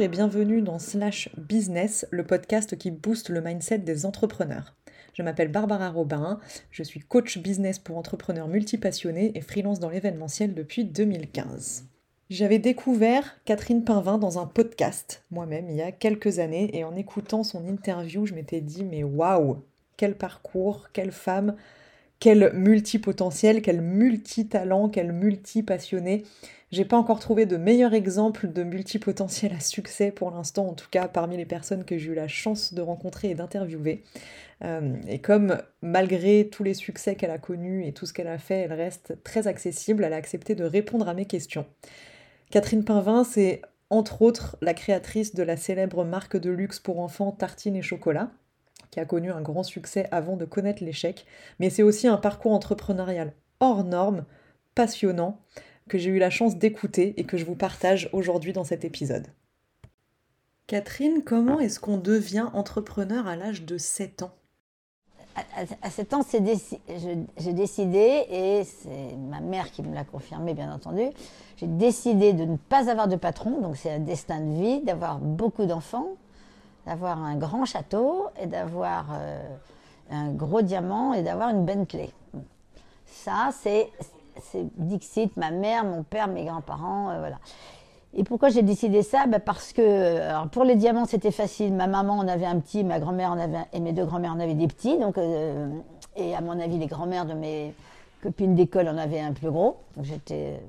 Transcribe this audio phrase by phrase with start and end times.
[0.00, 4.74] Et bienvenue dans Slash Business, le podcast qui booste le mindset des entrepreneurs.
[5.12, 6.40] Je m'appelle Barbara Robin,
[6.72, 11.86] je suis coach business pour entrepreneurs multipassionnés et freelance dans l'événementiel depuis 2015.
[12.28, 16.96] J'avais découvert Catherine Pinvin dans un podcast, moi-même, il y a quelques années, et en
[16.96, 19.62] écoutant son interview, je m'étais dit, mais waouh,
[19.96, 21.54] quel parcours, quelle femme,
[22.20, 26.24] quel multipotentiel, quel multitalent, quel multipassionné.
[26.72, 30.88] J'ai pas encore trouvé de meilleur exemple de multipotentiel à succès pour l'instant, en tout
[30.90, 34.02] cas parmi les personnes que j'ai eu la chance de rencontrer et d'interviewer.
[34.64, 38.38] Euh, et comme malgré tous les succès qu'elle a connus et tout ce qu'elle a
[38.38, 41.66] fait, elle reste très accessible, elle a accepté de répondre à mes questions.
[42.50, 47.30] Catherine Pinvin, c'est entre autres la créatrice de la célèbre marque de luxe pour enfants
[47.30, 48.32] Tartine et Chocolat,
[48.94, 51.26] qui a connu un grand succès avant de connaître l'échec,
[51.58, 54.24] mais c'est aussi un parcours entrepreneurial hors norme,
[54.76, 55.40] passionnant,
[55.88, 59.26] que j'ai eu la chance d'écouter et que je vous partage aujourd'hui dans cet épisode.
[60.68, 64.34] Catherine, comment est-ce qu'on devient entrepreneur à l'âge de 7 ans?
[65.82, 71.02] À, 7 ans, j'ai décidé, et c'est ma mère qui me l'a confirmé bien entendu,
[71.56, 75.18] j'ai décidé de ne pas avoir de patron, donc c'est un destin de vie, d'avoir
[75.18, 76.10] beaucoup d'enfants,
[76.86, 79.42] d'avoir un grand château et d'avoir euh,
[80.10, 82.10] un gros diamant et d'avoir une Bentley.
[83.06, 83.90] Ça, c'est
[84.76, 87.36] Dixit, ma mère, mon père, mes grands-parents, euh, voilà.
[88.16, 89.26] Et pourquoi j'ai décidé ça?
[89.26, 91.72] Ben Parce que alors pour les diamants, c'était facile.
[91.72, 94.40] Ma maman en avait un petit, ma grand-mère en avait et mes deux grand-mères en
[94.40, 94.98] avaient des petits.
[94.98, 95.68] Donc, euh,
[96.14, 97.74] et à mon avis, les grand-mères de mes
[98.22, 99.78] copines d'école en avaient un plus gros.
[99.96, 100.60] Donc j'étais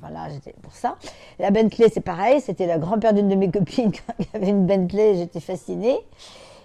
[0.00, 0.96] voilà, j'étais pour ça.
[1.38, 2.40] La Bentley, c'est pareil.
[2.40, 4.00] C'était la grand-père d'une de mes copines qui
[4.34, 5.16] avait une Bentley.
[5.16, 5.98] J'étais fascinée.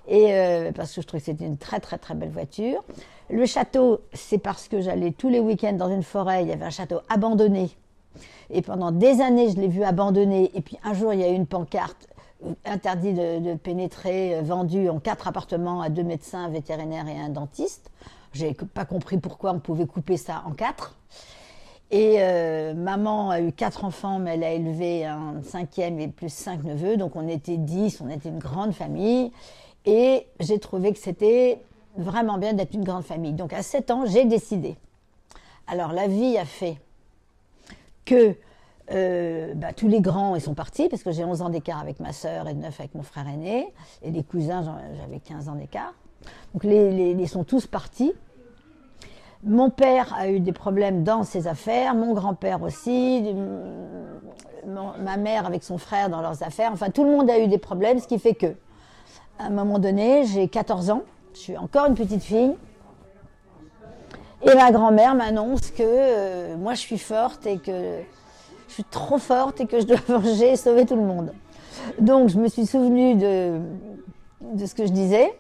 [0.08, 2.84] Et euh, parce que je trouvais que c'était une très très très belle voiture.
[3.30, 6.44] Le château, c'est parce que j'allais tous les week-ends dans une forêt.
[6.44, 7.70] Il y avait un château abandonné.
[8.50, 10.50] Et pendant des années, je l'ai vu abandonné.
[10.54, 12.08] Et puis un jour, il y a eu une pancarte
[12.66, 17.30] interdit de, pénétrer, euh, vendu en quatre appartements à deux médecins, un vétérinaire et un
[17.30, 17.92] dentiste.
[18.34, 20.96] J'ai pas compris pourquoi on pouvait couper ça en quatre.
[21.90, 22.20] Et
[22.74, 26.98] maman a eu quatre enfants, mais elle a élevé un cinquième et plus cinq neveux,
[26.98, 29.32] donc on était dix, on était une grande famille.
[29.86, 31.62] Et j'ai trouvé que c'était
[31.98, 33.34] vraiment bien d'être une grande famille.
[33.34, 34.76] Donc à 7 ans, j'ai décidé.
[35.66, 36.78] Alors la vie a fait
[38.06, 38.36] que
[38.92, 42.00] euh, bah, tous les grands ils sont partis, parce que j'ai 11 ans d'écart avec
[42.00, 44.64] ma sœur et 9 avec mon frère aîné, et les cousins,
[44.98, 45.94] j'avais 15 ans d'écart.
[46.54, 48.14] Donc les, les, sont tous partis.
[49.44, 53.36] Mon père a eu des problèmes dans ses affaires, mon grand-père aussi,
[54.66, 56.72] ma mère avec son frère dans leurs affaires.
[56.74, 58.56] Enfin, tout le monde a eu des problèmes, ce qui fait que
[59.40, 61.04] à un moment donné, j'ai 14 ans,
[61.34, 62.56] je suis encore une petite fille.
[64.44, 68.02] Et ma grand-mère m'annonce que euh, moi je suis forte et que
[68.68, 71.34] je suis trop forte et que je dois venger et sauver tout le monde.
[72.00, 73.60] Donc je me suis souvenue de,
[74.64, 75.36] ce que je disais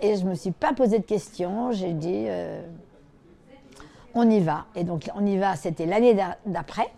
[0.00, 1.72] et je ne me suis pas posé de questions.
[1.72, 2.62] J'ai dit euh,
[4.18, 4.66] on y va.
[4.74, 6.88] Et donc on y va, c'était l'année d'après,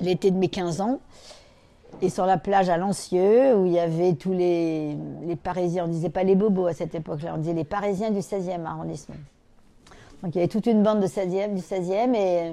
[0.00, 1.00] l'été de mes 15 ans.
[2.00, 5.88] Et sur la plage à Lancieux, où il y avait tous les, les Parisiens, on
[5.88, 9.16] ne disait pas les bobos à cette époque-là, on disait les Parisiens du 16e arrondissement.
[10.22, 12.52] Donc il y avait toute une bande de 16e, du 16e, et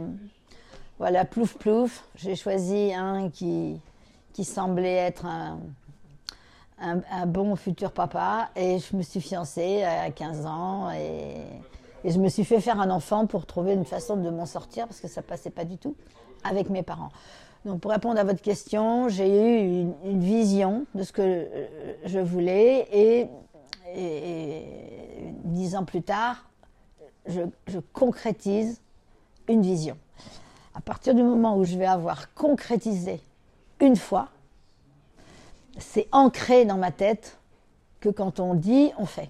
[0.97, 3.79] voilà, plouf plouf, j'ai choisi un qui,
[4.33, 5.59] qui semblait être un,
[6.81, 11.43] un, bon futur papa, et je me suis fiancée à 15 ans, et,
[12.03, 14.87] et je me suis fait faire un enfant pour trouver une façon de m'en sortir,
[14.87, 15.95] parce que ça passait pas du tout
[16.43, 17.09] avec mes parents.
[17.65, 21.67] Donc pour répondre à votre question, j'ai eu une, vision de ce que euh,
[22.05, 23.27] je voulais et,
[25.45, 26.47] dix ans plus tard,
[27.25, 27.41] je,
[27.91, 28.81] concrétise
[29.47, 29.97] une vision.
[30.75, 33.19] À partir du moment où je vais avoir concrétisé
[33.79, 34.29] une fois,
[35.79, 37.39] c'est ancré dans ma tête
[37.99, 39.29] que quand on dit, on fait.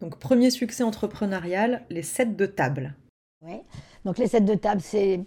[0.00, 2.94] Donc premier succès entrepreneurial, les sets de table.
[3.44, 3.60] Oui.
[4.04, 5.20] Donc les sets de table, c'est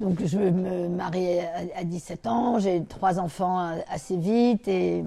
[0.00, 1.38] donc je me marie
[1.74, 5.04] à 17 ans, j'ai trois enfants assez vite et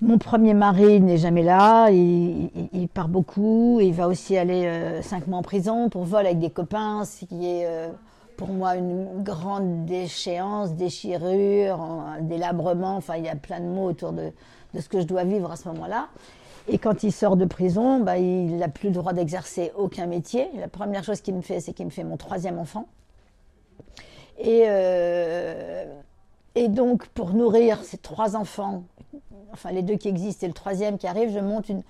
[0.00, 5.26] mon premier mari n'est jamais là, il, part beaucoup, il va aussi aller euh, cinq
[5.26, 7.88] mois en prison pour vol avec des copains, ce qui est euh,
[8.36, 11.80] pour moi une grande déchéance, déchirure,
[12.20, 14.30] délabrement, enfin il y a plein de mots autour de
[14.78, 16.08] ce que je dois vivre à ce moment-là.
[16.68, 20.48] Et quand il sort de prison, bah, il n'a plus le droit d'exercer aucun métier.
[20.58, 22.86] La première chose qu'il me fait, c'est qu'il me fait mon troisième enfant.
[24.38, 25.84] Et, euh,
[26.54, 28.84] et donc, pour nourrir ces trois enfants,
[29.52, 31.82] enfin les deux qui existent et le troisième qui arrive, je monte, une,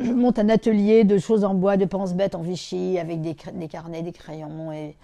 [0.00, 3.68] je monte un atelier de choses en bois, de pense-bêtes en Vichy, avec des, des,
[3.68, 4.72] carnets, des crayons.
[4.72, 4.94] Et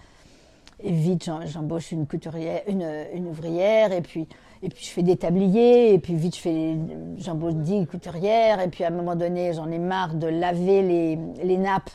[0.82, 4.29] vite, j'embauche une couturière, une, une, ouvrière, et puis,
[4.62, 6.76] et puis je fais des tabliers, et puis vite, je fais,
[7.19, 11.19] j'embauche 10 couturières, et puis à un moment donné, j'en ai marre de laver les,
[11.43, 11.91] les, nappes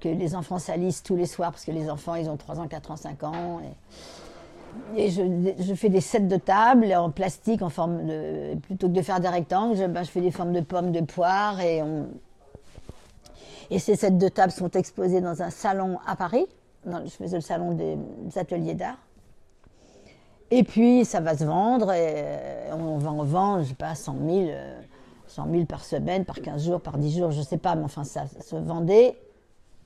[0.00, 2.68] que les enfants salissent tous les soirs, parce que les enfants, ils ont 3 ans,
[2.68, 3.60] 4 ans, 5 ans.
[4.96, 5.22] Et, je,
[5.58, 9.20] je, fais des sets de table en plastique, en forme de, plutôt que de faire
[9.20, 12.08] des rectangles, je, ben, je fais des formes de pommes, de poires, et on,
[13.70, 16.46] et ces sets de table sont exposés dans un salon à Paris
[16.84, 17.96] je faisais le salon des,
[18.36, 18.98] ateliers d'art.
[20.54, 23.94] Et puis, ça va se vendre, et euh, on va en vendre, je sais pas,
[23.94, 24.50] 100 000,
[25.26, 28.04] 100 000 par semaine, par 15 jours, par 10 jours, je sais pas, mais enfin,
[28.04, 29.18] ça, se vendait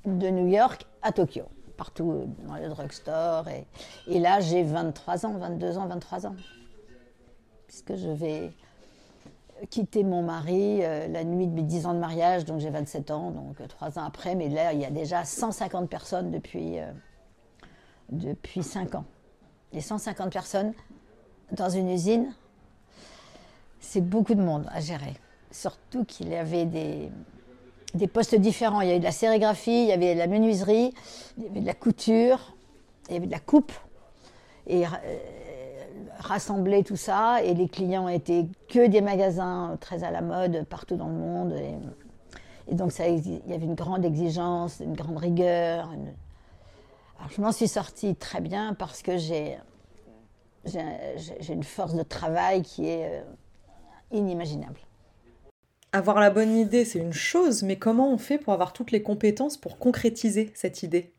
[0.04, 1.44] de New York à Tokyo,
[1.76, 3.46] partout dans les drugstores.
[4.08, 6.36] Et, là, j'ai 23 ans, 22 ans, 23 ans.
[7.68, 8.50] Puisque je vais
[9.70, 13.12] quitté mon mari euh, la nuit de mes 10 ans de mariage, donc j'ai 27
[13.12, 16.80] ans, donc euh, trois ans après, mais là, il y a déjà 150 personnes depuis,
[16.80, 16.90] euh,
[18.10, 19.04] depuis 5 ans.
[19.72, 20.72] Et 150 personnes
[21.52, 22.34] dans une usine,
[23.80, 25.14] c'est beaucoup de monde à gérer.
[25.50, 27.10] Surtout qu'il y avait des,
[27.94, 28.80] des postes différents.
[28.80, 30.92] Il y avait de la sérigraphie, il y avait de la menuiserie,
[31.38, 32.56] il y avait de la couture,
[33.08, 33.72] il y avait de la coupe.
[34.66, 34.84] Et
[36.18, 40.96] rassembler tout ça et les clients étaient que des magasins très à la mode partout
[40.96, 41.52] dans le monde.
[42.68, 45.88] Et, donc ça, il y avait une grande exigence, une grande rigueur.
[47.30, 49.58] Je m'en suis sortie très bien parce que j'ai,
[50.64, 53.22] j'ai, une force de travail qui est euh,
[54.12, 54.80] inimaginable.
[55.92, 59.02] Avoir la bonne idée, c'est une chose, mais comment on fait pour avoir toutes les
[59.02, 61.15] compétences pour concrétiser cette idée?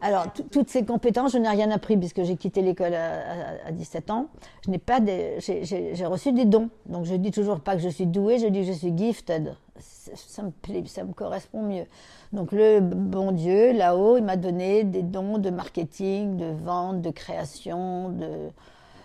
[0.00, 4.28] Alors, toutes ces compétences, je n'ai rien appris puisque j'ai quitté l'école à, 17 ans.
[4.64, 6.68] Je n'ai pas j'ai reçu des dons.
[6.86, 9.56] Donc, je dis toujours pas que je suis douée, je dis que je suis gifted.
[9.78, 11.86] Ça me correspond mieux.
[12.32, 17.10] Donc, le bon Dieu, là-haut, il m'a donné des dons de marketing, de vente, de
[17.10, 18.14] création,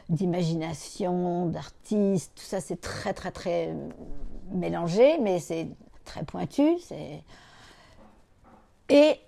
[0.09, 2.33] d'imagination, d'artiste.
[2.35, 3.73] Tout ça, c'est très, très, très
[4.51, 5.69] mélangé, mais c'est
[6.03, 6.77] très pointu.
[8.89, 9.21] Et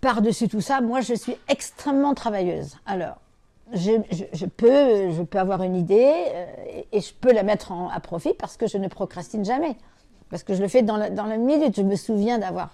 [0.00, 2.76] par-dessus tout ça, moi, je suis extrêmement travailleuse.
[2.86, 3.16] Alors,
[3.72, 6.46] je, peux, je peux avoir une idée euh,
[6.92, 9.76] et, je peux la mettre à profit parce que je ne procrastine jamais.
[10.28, 11.76] Parce que je le fais dans la, dans minute.
[11.76, 12.70] Je me souviens d'avoir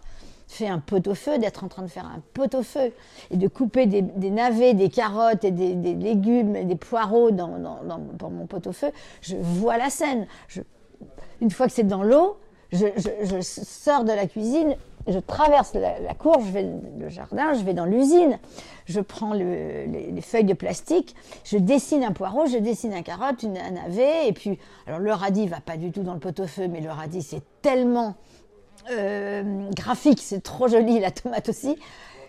[0.49, 2.93] fait un pot-au-feu, d'être en train de faire un pot-au-feu
[3.31, 8.31] et de couper des, navets, des carottes et des, légumes et des poireaux dans, dans,
[8.31, 8.91] mon pot-au-feu.
[9.23, 10.27] Je vois la scène.
[11.41, 12.37] une fois que c'est dans l'eau,
[12.73, 12.87] je,
[13.41, 14.77] sors de la cuisine,
[15.07, 16.67] je traverse la, cour, je vais
[16.99, 18.39] le jardin, je vais dans l'usine,
[18.87, 21.15] je prends les, feuilles de plastique,
[21.45, 25.13] je dessine un poireau, je dessine un carotte, une, un navet, et puis, alors le
[25.13, 28.15] radis va pas du tout dans le pot-au-feu, mais le radis c'est tellement
[28.91, 31.77] euh, graphique, c'est trop joli, la tomate aussi,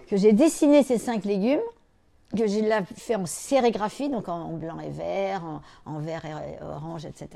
[0.07, 1.61] que j'ai dessiné ces cinq légumes,
[2.35, 5.41] que j'ai fait en sérigraphie, donc en, blanc et vert,
[5.85, 7.29] en, vert et orange, etc.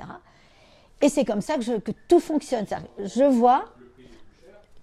[1.02, 2.66] Et c'est comme ça que tout fonctionne.
[3.00, 3.66] Je vois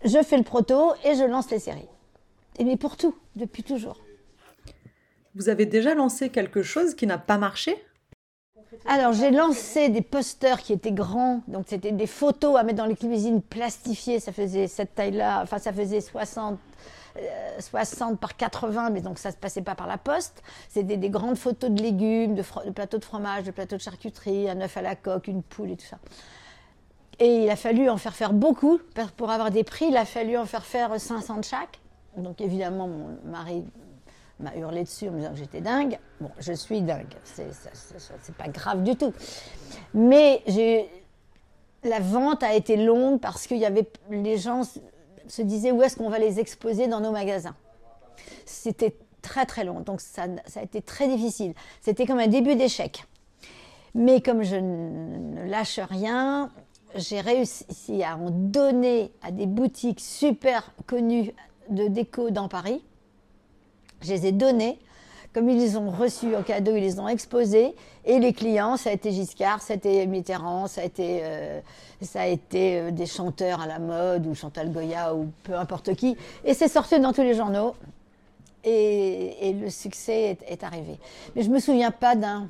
[0.05, 1.89] je fais le proto et je lance les séries.
[2.59, 3.99] Et mais pour tout, depuis toujours.
[5.35, 7.77] Vous avez déjà lancé quelque chose qui n'a pas marché?
[8.87, 12.87] Alors j'ai lancé des posters qui étaient grands, donc c'était des photos à mettre dans
[12.87, 16.59] les cuisines plastifiées, ça faisait cette taille-là, enfin ça faisait 60,
[17.61, 20.43] 60 euh, par 80, mais donc ça ne se passait pas par la poste.
[20.69, 24.51] C'était des grandes photos de légumes, de, de, plateaux de fromage, de plateaux de charcuterie,
[24.51, 25.99] un œuf à la coque, une poule et tout ça.
[27.21, 28.79] Et il a fallu en faire faire beaucoup.
[29.17, 31.81] Pour avoir des prix, il a fallu en faire faire 500 de chaque.
[32.17, 33.65] Donc évidemment, mon mari
[34.41, 35.99] m'a hurlé dessus en me disant que j'étais dingue.
[36.21, 37.15] Bon, je suis dingue.
[37.25, 39.13] C'est pas grave du tout.
[39.95, 40.43] Mais
[41.83, 44.63] la vente a été longue parce avait les gens
[45.27, 47.57] se disaient où est-ce qu'on va les exposer dans nos magasins?
[48.47, 51.55] C'était très très long, donc ça a été très difficile.
[51.81, 53.05] C'était comme un début d'échec.
[53.95, 56.51] Mais comme je ne lâche rien,
[56.95, 61.33] j'ai réussi à en donner à des boutiques super connues
[61.71, 62.83] de déco dans Paris.
[64.03, 64.79] Je les ai donnés.
[65.35, 67.75] Comme ils les ont reçus en cadeau, ils les ont exposés.
[68.07, 71.61] Et les clients, ça a été Giscard, ça a été Mitterrand, ça a été, euh,
[72.01, 75.95] ça a été euh, des chanteurs à la mode, ou Chantal Goya, ou peu importe
[75.95, 76.17] qui.
[76.45, 77.75] Et c'est sorti dans tous les journaux.
[78.65, 80.99] Et, le succès est, est, arrivé.
[81.37, 82.49] Mais je ne me souviens pas d'un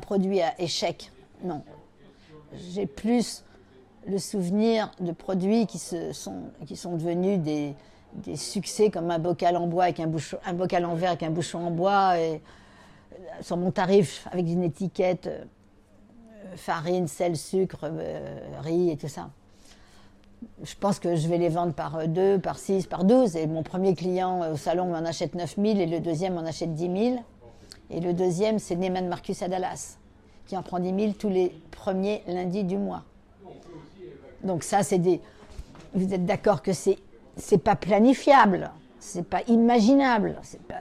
[0.00, 1.10] produit à échec.
[1.44, 1.62] Non,
[2.54, 3.44] j'ai plus
[4.06, 7.74] le souvenir de produits qui, sont, qui sont devenus des,
[8.14, 11.22] des, succès comme un bocal en bois avec un, bouchon, un bocal en verre avec
[11.22, 15.44] un bouchon en bois et euh, sur mon tarif avec une étiquette euh,
[16.54, 19.30] farine, sel, sucre, euh, riz et tout ça.
[20.62, 23.36] je pense que je vais les vendre par 2, par 6, par 12.
[23.36, 27.10] Et mon premier client au salon m'en achète 9000 et le deuxième m'en achète 10
[27.10, 27.24] 000.
[27.90, 29.98] Et le deuxième, c'est Neyman Marcus à Dallas,
[30.46, 33.02] qui en prend 10 000 tous les premiers lundis du mois.
[34.44, 35.20] Donc ça, c'est des...
[35.94, 36.98] Vous êtes d'accord que c'est
[37.36, 40.40] c'est pas planifiable, c'est pas imaginable,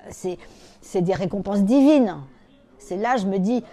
[0.09, 2.17] c'est des récompenses divines.
[2.77, 3.63] C'est là, je me dis,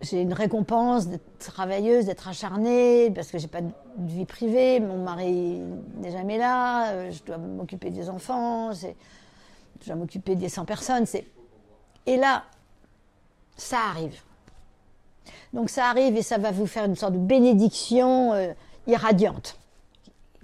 [0.00, 5.02] j'ai une récompense d'être travailleuse, d'être acharnée, parce que j'ai pas de vie privée, mon
[5.02, 5.60] mari
[5.96, 11.04] n'est jamais là, je dois m'occuper des enfants, je dois m'occuper des 100 personnes.
[12.06, 12.44] Et là,
[13.56, 14.20] ça arrive.
[15.52, 18.52] Donc ça arrive et ça va vous faire une sorte de bénédiction euh,
[18.86, 19.58] irradiante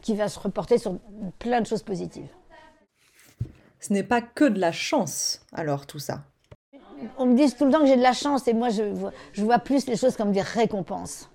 [0.01, 0.99] qui va se reporter sur
[1.39, 2.29] plein de choses positives.
[3.81, 6.25] Ce n'est pas que de la chance, alors, tout ça.
[7.19, 9.13] On me dit tout le temps que j'ai de la chance et moi, je vois,
[9.33, 11.29] je vois plus les choses comme des récompenses.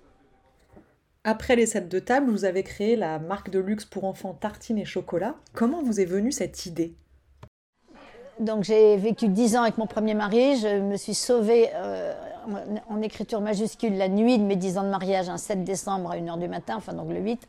[1.22, 4.78] Après les sets de table, vous avez créé la marque de luxe pour enfants Tartine
[4.78, 5.34] et Chocolat.
[5.52, 6.94] Comment vous est venue cette idée?
[8.40, 10.56] Donc j'ai vécu dix ans avec mon premier mari.
[10.56, 12.14] Je me suis sauvée euh,
[12.88, 16.16] en, écriture majuscule la nuit de mes dix ans de mariage, un 7 décembre à
[16.16, 17.46] 1h du matin, enfin donc le 8.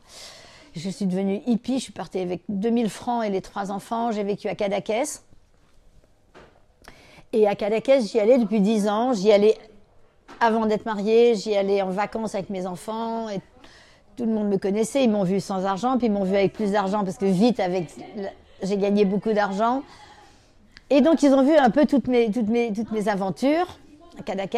[0.74, 4.10] Je suis devenue hippie, je suis partie avec 2000 francs et les trois enfants.
[4.10, 5.02] J'ai vécu à Cadaqués.
[7.34, 9.12] Et à Cadaqués, j'y allais depuis 10 ans.
[9.12, 9.58] J'y allais
[10.40, 13.28] avant d'être mariée, j'y allais en vacances avec mes enfants.
[13.28, 13.40] Et
[14.16, 15.04] tout le monde me connaissait.
[15.04, 17.60] Ils m'ont vu sans argent, puis ils m'ont vu avec plus d'argent parce que vite,
[17.60, 17.88] avec,
[18.62, 19.82] j'ai gagné beaucoup d'argent.
[20.88, 23.78] Et donc, ils ont vu un peu toutes mes, toutes mes, toutes mes aventures
[24.18, 24.56] à.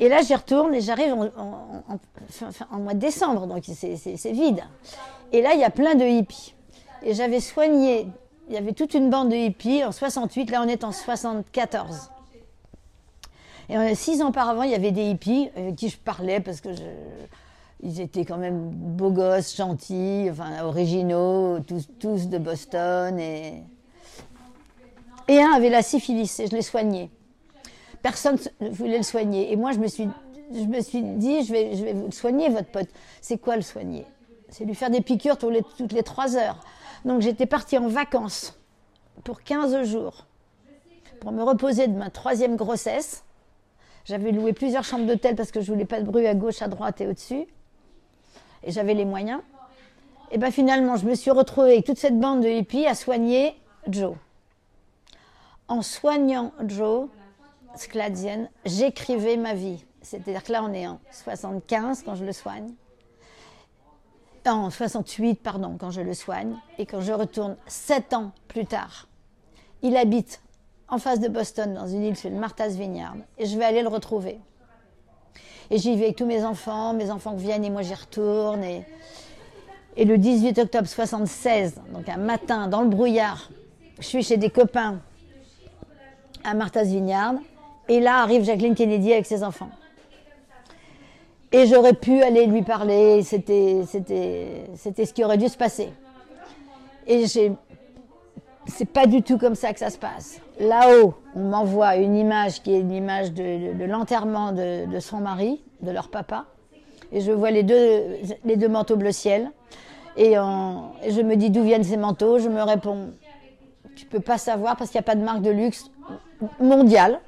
[0.00, 4.62] Et là, j'y retourne et j'arrive en, mois de décembre, donc c'est vide.
[5.32, 6.54] Et là, il y a plein de hippies.
[7.02, 8.08] Et j'avais soigné,
[8.48, 12.10] il y avait toute une bande de hippies en 68, là on est en 74.
[13.70, 16.70] Et six ans auparavant, il y avait des hippies avec qui je parlais parce que
[17.80, 23.18] ils étaient quand même beaux gosses, gentils, enfin originaux, tous, tous de Boston.
[23.20, 23.62] Et,
[25.28, 27.10] et un avait la syphilis et je l'ai soigné
[28.08, 29.52] personne ne voulait le soigner.
[29.52, 30.08] Et moi, je me suis,
[30.52, 32.88] je me suis dit, je vais, je vais vous soigner, votre pote.
[33.20, 34.06] C'est quoi le soigner?
[34.48, 36.58] C'est lui faire des piqûres toutes les, toutes les 3 heures.
[37.04, 38.58] Donc j'étais partie en vacances
[39.24, 40.24] pour 15 jours
[41.20, 43.24] pour me reposer de ma troisième grossesse.
[44.06, 46.68] J'avais loué plusieurs chambres d'hôtel parce que je voulais pas de bruit à gauche, à
[46.68, 47.46] droite et au-dessus.
[48.62, 49.40] Et j'avais les moyens.
[50.30, 53.54] Et bien finalement, je me suis retrouvée avec toute cette bande de hippies à soigner
[53.86, 54.14] Joe.
[55.66, 57.08] En soignant Joe,
[57.76, 59.84] scladienne, j'écrivais ma vie.
[60.02, 62.72] C'est-à-dire que là, on est en 75 quand je le soigne.
[64.46, 66.56] En 68, pardon, quand je le soigne.
[66.78, 69.06] Et quand je retourne 7 ans plus tard,
[69.82, 70.40] il habite
[70.88, 73.16] en face de Boston, dans une île sur le Martha's Vineyard.
[73.36, 74.38] Et je vais aller le retrouver.
[75.70, 78.64] Et j'y vais avec tous mes enfants, mes enfants viennent et moi j'y retourne.
[78.64, 78.86] Et,
[79.96, 83.50] et le 18 octobre 76, donc un matin dans le brouillard,
[83.98, 85.00] je suis chez des copains
[86.42, 87.34] à Martha's Vineyard.
[87.88, 89.70] Et là arrive Jacqueline Kennedy avec ses enfants.
[91.50, 95.88] Et j'aurais pu aller lui parler, c'était, ce qui aurait dû se passer.
[97.06, 100.40] Et c'est pas du tout comme ça que ça se passe.
[100.60, 105.90] Là-haut, on m'envoie une image qui est une image de, l'enterrement de, son mari, de
[105.90, 106.44] leur papa.
[107.12, 109.50] Et je vois les deux, les deux manteaux bleu ciel.
[110.18, 112.38] Et, et je me dis d'où viennent ces manteaux?
[112.38, 113.12] Je me réponds,
[113.96, 115.90] tu peux pas savoir parce qu'il n'y a pas de marque de luxe
[116.60, 117.20] mondiale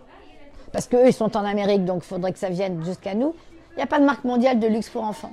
[0.73, 3.35] parce qu'eux, ils sont en Amérique, donc il faudrait que ça vienne jusqu'à nous.
[3.73, 5.33] Il n'y a pas de marque mondiale de luxe pour enfants.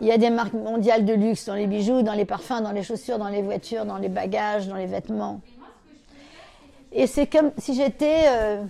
[0.00, 2.70] Il y a des marques mondiales de luxe dans les bijoux, dans les parfums, dans
[2.70, 5.40] les chaussures, dans les voitures, dans les bagages, dans les vêtements.
[6.92, 8.62] Et c'est comme si j'étais euh,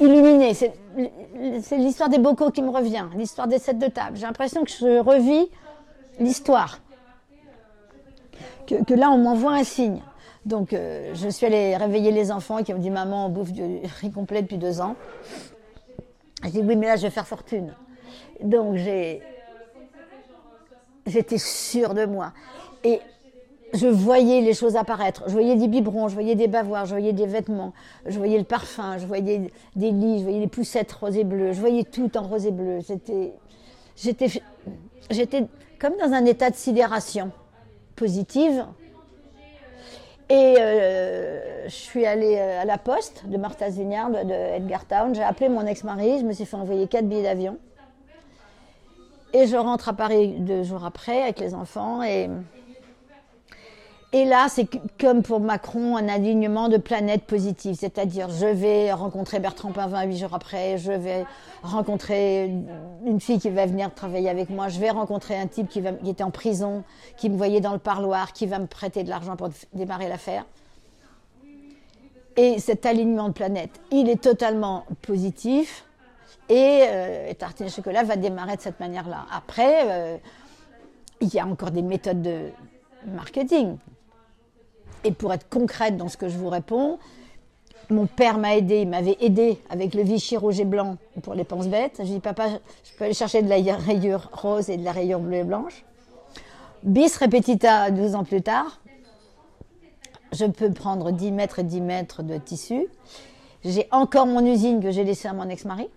[0.00, 0.54] illuminée.
[0.54, 4.16] C'est l'histoire des bocaux qui me revient, l'histoire des sets de table.
[4.16, 5.48] J'ai l'impression que je revis
[6.20, 6.78] l'histoire.
[8.66, 10.00] que là, on m'envoie un signe.
[10.44, 13.62] Donc, euh, je suis allée réveiller les enfants qui ont dit Maman, on bouffe du
[14.00, 14.96] riz complet depuis deux ans.
[16.42, 17.74] Je dis Oui, mais là, je vais faire fortune.
[18.42, 19.22] Donc, j'ai.
[21.06, 22.32] J'étais sûre de moi.
[22.84, 23.00] Et
[23.72, 25.24] je voyais les choses apparaître.
[25.26, 27.72] Je voyais des biberons, je voyais des bavoirs, je voyais des vêtements,
[28.06, 31.52] je voyais le parfum, je voyais des lits, je voyais les poussettes roses et bleues,
[31.52, 32.80] je voyais tout en rose et bleu.
[32.86, 33.32] J'étais,
[35.10, 35.46] j'étais
[35.78, 37.32] comme dans un état de sidération
[37.96, 38.64] positive,
[40.32, 45.14] et euh, je suis allée euh, à la poste de Martha's Vineyard de Edgar Town.
[45.14, 47.58] J'ai appelé mon ex-mari, je me suis fait envoyer quatre billets d'avion.
[49.34, 52.02] Et je rentre à Paris deux jours après avec les enfants.
[52.02, 52.30] Et,
[54.14, 54.68] Et là, c'est
[55.00, 57.76] comme pour Macron, un alignement de planètes positives.
[57.76, 61.24] C'est-à-dire, je vais rencontrer Bertrand Pavin huit jours après, je vais
[61.62, 62.52] rencontrer
[63.06, 65.92] une fille qui va venir travailler avec moi, je vais rencontrer un type qui, va,
[66.06, 66.84] était en prison,
[67.16, 70.44] qui me voyait dans le parloir, qui va me prêter de l'argent pour démarrer l'affaire.
[72.36, 75.86] Et cet alignement de planètes, il est totalement positif.
[76.50, 79.24] Et, euh, Tartine Chocolat va démarrer de cette manière-là.
[79.34, 80.16] Après, euh,
[81.22, 82.50] il y a encore des méthodes de
[83.06, 83.78] marketing.
[85.04, 86.98] Et pour être concrète dans ce que je vous réponds,
[87.90, 91.44] mon père m'a aidé, il m'avait aidé avec le Vichy rouge et blanc pour les
[91.44, 91.96] penses bêtes.
[91.98, 95.20] Je dis, papa, je peux aller chercher de la rayure rose et de la rayure
[95.20, 95.84] bleue et blanche.
[96.82, 98.80] Bis repetita 12 ans plus tard,
[100.32, 102.86] je peux prendre 10 mètres et 10 mètres de tissu.
[103.64, 105.88] J'ai encore mon usine que j'ai laissée à mon ex-mari.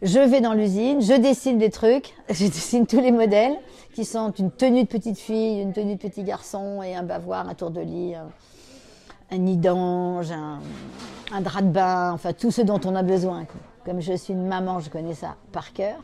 [0.00, 3.56] Je vais dans l'usine, je dessine des trucs, je dessine tous les modèles
[3.92, 7.48] qui sont une tenue de petite fille, une tenue de petit garçon et un bavoir,
[7.48, 12.80] un tour de lit, un, nid d'ange, un, drap de bain, enfin tout ce dont
[12.84, 13.46] on a besoin.
[13.84, 15.96] Comme je suis une maman, je connais ça par cœur.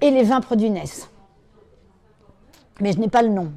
[0.00, 1.08] Et les 20 produits naissent.
[2.80, 3.50] Mais je n'ai pas le nom.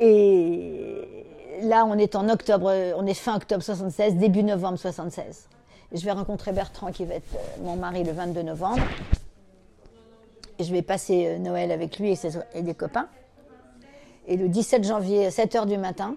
[0.00, 1.26] Et
[1.62, 5.48] là, on est en octobre, on est fin octobre 76, début novembre 76
[5.94, 8.82] je vais rencontrer Bertrand qui va être euh, mon mari le 22 novembre.
[10.60, 12.16] Je vais passer euh, Noël avec lui
[12.54, 13.08] et, des copains.
[14.26, 16.16] Et le 17 janvier, à 7 h du matin,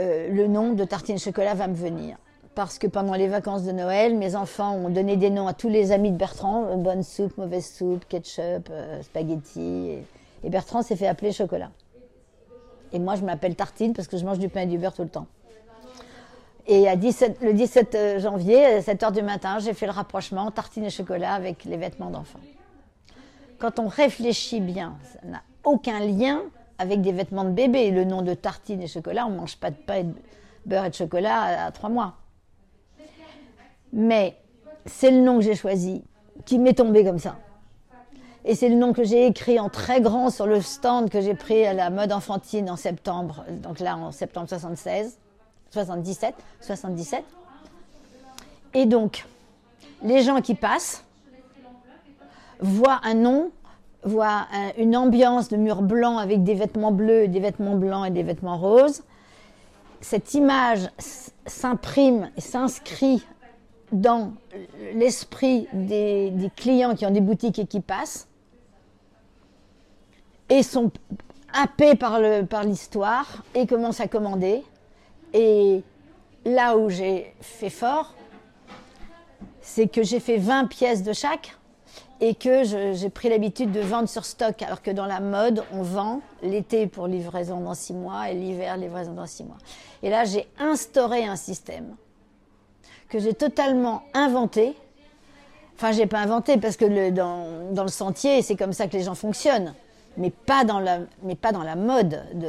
[0.00, 2.16] euh, le nom de Tartine Chocolat va me venir.
[2.54, 5.68] Parce que pendant les vacances de Noël, mes enfants ont donné des noms à tous
[5.68, 8.70] les amis de Bertrand bonne soupe, mauvaise soupe, ketchup,
[9.02, 9.98] spaghetti.
[10.42, 11.70] et Bertrand s'est fait appeler Chocolat.
[12.92, 15.02] Et moi, je m'appelle Tartine parce que je mange du pain et du beurre tout
[15.02, 15.26] le temps.
[16.68, 19.92] Et à 17, le 17 euh, janvier, à 7 h du matin, j'ai fait le
[19.92, 22.40] rapprochement tartine et chocolat avec les vêtements d'enfant.
[23.58, 26.42] Quand on réfléchit bien, ça n'a aucun lien
[26.78, 27.90] avec des vêtements de bébé.
[27.90, 30.14] Le nom de tartine et chocolat, on ne mange pas de pain, de
[30.66, 32.14] beurre et de chocolat à, trois mois.
[33.92, 34.36] Mais
[34.86, 36.02] c'est le nom que j'ai choisi,
[36.44, 37.36] qui m'est tombé comme ça.
[38.44, 41.34] Et c'est le nom que j'ai écrit en très grand sur le stand que j'ai
[41.34, 45.18] pris à la mode enfantine en septembre, donc là en septembre 76.
[45.76, 47.22] 77, 77.
[48.72, 49.26] Et donc,
[50.02, 51.04] les gens qui passent
[52.60, 53.50] voient un nom,
[54.02, 54.46] voient
[54.78, 58.56] une ambiance de mur blanc avec des vêtements bleus, des vêtements blancs et des vêtements
[58.56, 59.02] roses.
[60.00, 60.88] Cette image
[61.44, 63.26] s'imprime et s'inscrit
[63.92, 64.32] dans
[64.94, 68.28] l'esprit des, clients qui ont des boutiques et qui passent
[70.48, 70.90] et sont
[71.52, 74.64] happés par l'histoire et commencent à commander.
[75.36, 75.82] Et
[76.46, 78.14] là où j'ai fait fort,
[79.60, 81.58] c'est que j'ai fait 20 pièces de chaque
[82.22, 85.82] et que j'ai pris l'habitude de vendre sur stock, alors que dans la mode, on
[85.82, 89.58] vend l'été pour livraison dans 6 mois et l'hiver livraison dans 6 mois.
[90.02, 91.94] Et là, j'ai instauré un système
[93.10, 94.74] que j'ai totalement inventé.
[95.74, 99.14] Enfin, j'ai pas inventé parce que dans, le sentier, c'est comme ça que les gens
[99.14, 99.74] fonctionnent,
[100.16, 102.48] mais pas dans la, mais pas dans la mode de,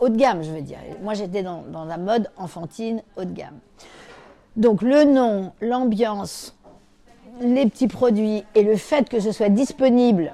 [0.00, 0.78] haut de gamme, je veux dire.
[1.02, 3.58] Moi, j'étais dans, la mode enfantine haut de gamme.
[4.56, 6.56] Donc, le nom, l'ambiance,
[7.40, 10.32] les petits produits et le fait que je sois disponible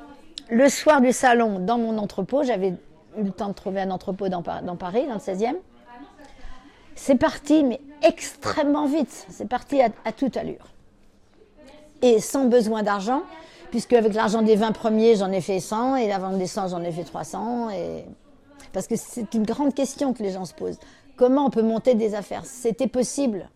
[0.53, 2.68] le soir du salon dans mon entrepôt, j'avais
[3.16, 5.57] eu le temps de trouver un entrepôt dans, Paris, dans le 16e.
[6.94, 9.27] C'est parti, mais extrêmement vite.
[9.31, 10.66] C'est parti à, toute allure.
[12.03, 13.22] Et sans besoin d'argent,
[13.70, 16.68] puisque avec l'argent des 20 premiers, j'en ai fait 100, et la vente des 100,
[16.68, 17.70] j'en ai fait 300.
[17.70, 18.05] Et
[18.72, 20.78] parce que c'est une grande question que les gens se posent.
[21.16, 22.44] Comment on peut monter des affaires?
[22.46, 23.48] C'était possible.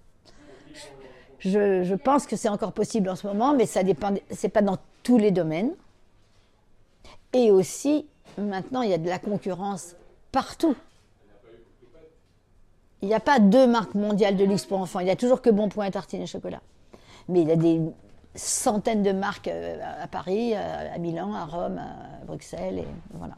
[1.38, 4.14] Je, pense que c'est encore possible en ce moment, mais ça dépend.
[4.30, 5.70] C'est pas dans tous les domaines.
[7.32, 8.06] Et aussi,
[8.38, 9.94] maintenant, il y a de la concurrence
[10.32, 10.76] partout.
[13.02, 15.00] Il n'y a pas deux marques mondiales de luxe pour enfants.
[15.00, 16.62] Il n'y a toujours que Bonpoint, Tartine et Chocolat.
[17.28, 17.80] Mais il y a des
[18.34, 23.34] centaines de marques euh, à Paris, à Milan, à Rome, à Bruxelles, et voilà.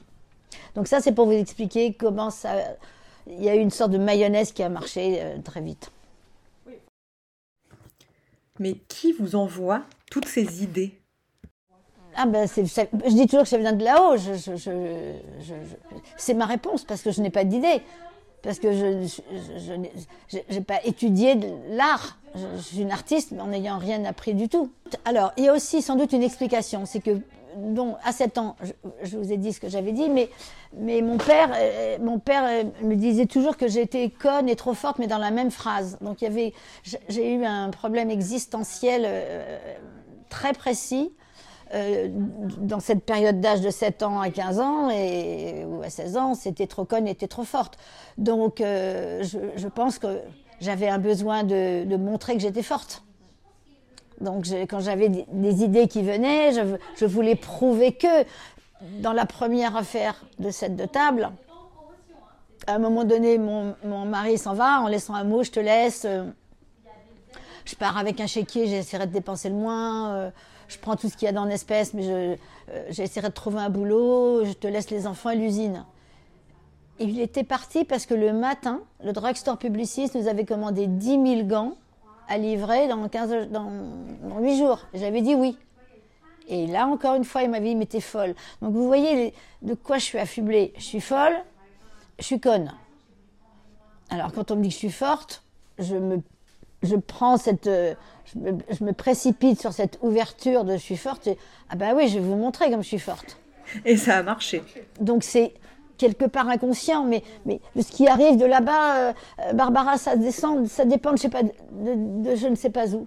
[0.74, 2.54] Donc ça, c'est pour vous expliquer comment ça...
[3.26, 5.90] Il y a eu une sorte de mayonnaise qui a marché euh, très vite.
[8.58, 10.98] Mais qui vous envoie toutes ces idées?
[12.16, 14.16] Ah ben je dis toujours que ça vient de là-haut.
[16.16, 17.82] c'est ma réponse parce que je n'ai pas d'idée.
[18.42, 21.36] Parce que je n'ai pas étudié
[21.70, 22.18] l'art.
[22.34, 24.70] Je, suis une artiste en n'ayant rien appris du tout.
[25.04, 26.86] Alors, il y a aussi sans doute une explication.
[26.86, 27.20] C'est que
[27.58, 28.56] donc à 7 ans,
[29.02, 30.30] je, vous ai dit ce que j'avais dit, mais,
[31.02, 35.18] mon père, euh, euh, me disait toujours que j'étais conne et trop forte, mais dans
[35.18, 35.98] la même phrase.
[36.00, 36.18] Donc
[37.08, 39.58] j'ai eu un problème existentiel euh,
[40.28, 41.12] très précis
[42.60, 46.34] dans cette période d'âge de 7 ans à 15 ans et, ou à 16 ans,
[46.34, 47.76] c'était trop conne, était trop forte.
[48.16, 50.22] Donc je, pense que
[50.62, 53.04] j'avais un besoin de, montrer que j'étais forte.
[54.20, 56.52] Donc quand j'avais des, idées qui venaient,
[56.96, 58.24] je, voulais prouver que
[59.00, 61.30] dans la première affaire de cette de table,
[62.66, 66.04] à un moment donné, mon, mari s'en va en laissant un mot, je te laisse.
[66.04, 66.24] Euh,
[67.64, 70.12] je pars avec un chéquier, j'essaierai de dépenser le moins.
[70.14, 70.30] Euh,
[70.68, 72.36] je prends tout ce qu'il y a dans l'espèce, mais euh,
[72.90, 74.44] j'essaierai de trouver un boulot.
[74.44, 75.84] Je te laisse les enfants et l'usine.
[76.98, 81.46] Il était parti parce que le matin, le drugstore publiciste nous avait commandé 10 000
[81.46, 81.74] gants
[82.28, 83.70] à livrer dans, 15, dans,
[84.40, 84.86] 8 jours.
[84.94, 85.56] J'avais dit oui.
[86.48, 88.34] Et là, encore une fois, il m'avait dit, mais t'es folle.
[88.62, 90.72] Donc vous voyez de quoi je suis affublée.
[90.76, 91.34] Je suis folle,
[92.18, 92.72] je suis conne.
[94.10, 95.42] Alors quand on me dit que je suis forte,
[95.78, 96.22] je me,
[96.82, 97.68] je prends cette,
[98.34, 101.26] je me, précipite sur cette ouverture de je suis forte.
[101.26, 101.38] Et,
[101.68, 103.38] ah ben oui, je vais vous montrer comme je suis forte.
[103.84, 104.62] Et ça a marché.
[105.00, 105.52] Donc c'est
[105.98, 110.66] quelque part inconscient, mais, mais ce qui arrive de là-bas, euh, euh, Barbara, ça descend,
[110.66, 111.50] ça dépend, je sais pas, de,
[112.22, 113.06] de, je ne sais pas où.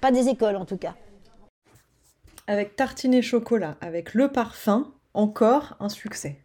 [0.00, 0.94] Pas des écoles en tout cas.
[2.46, 6.36] Avec tartine et chocolat, avec le parfum, encore un succès.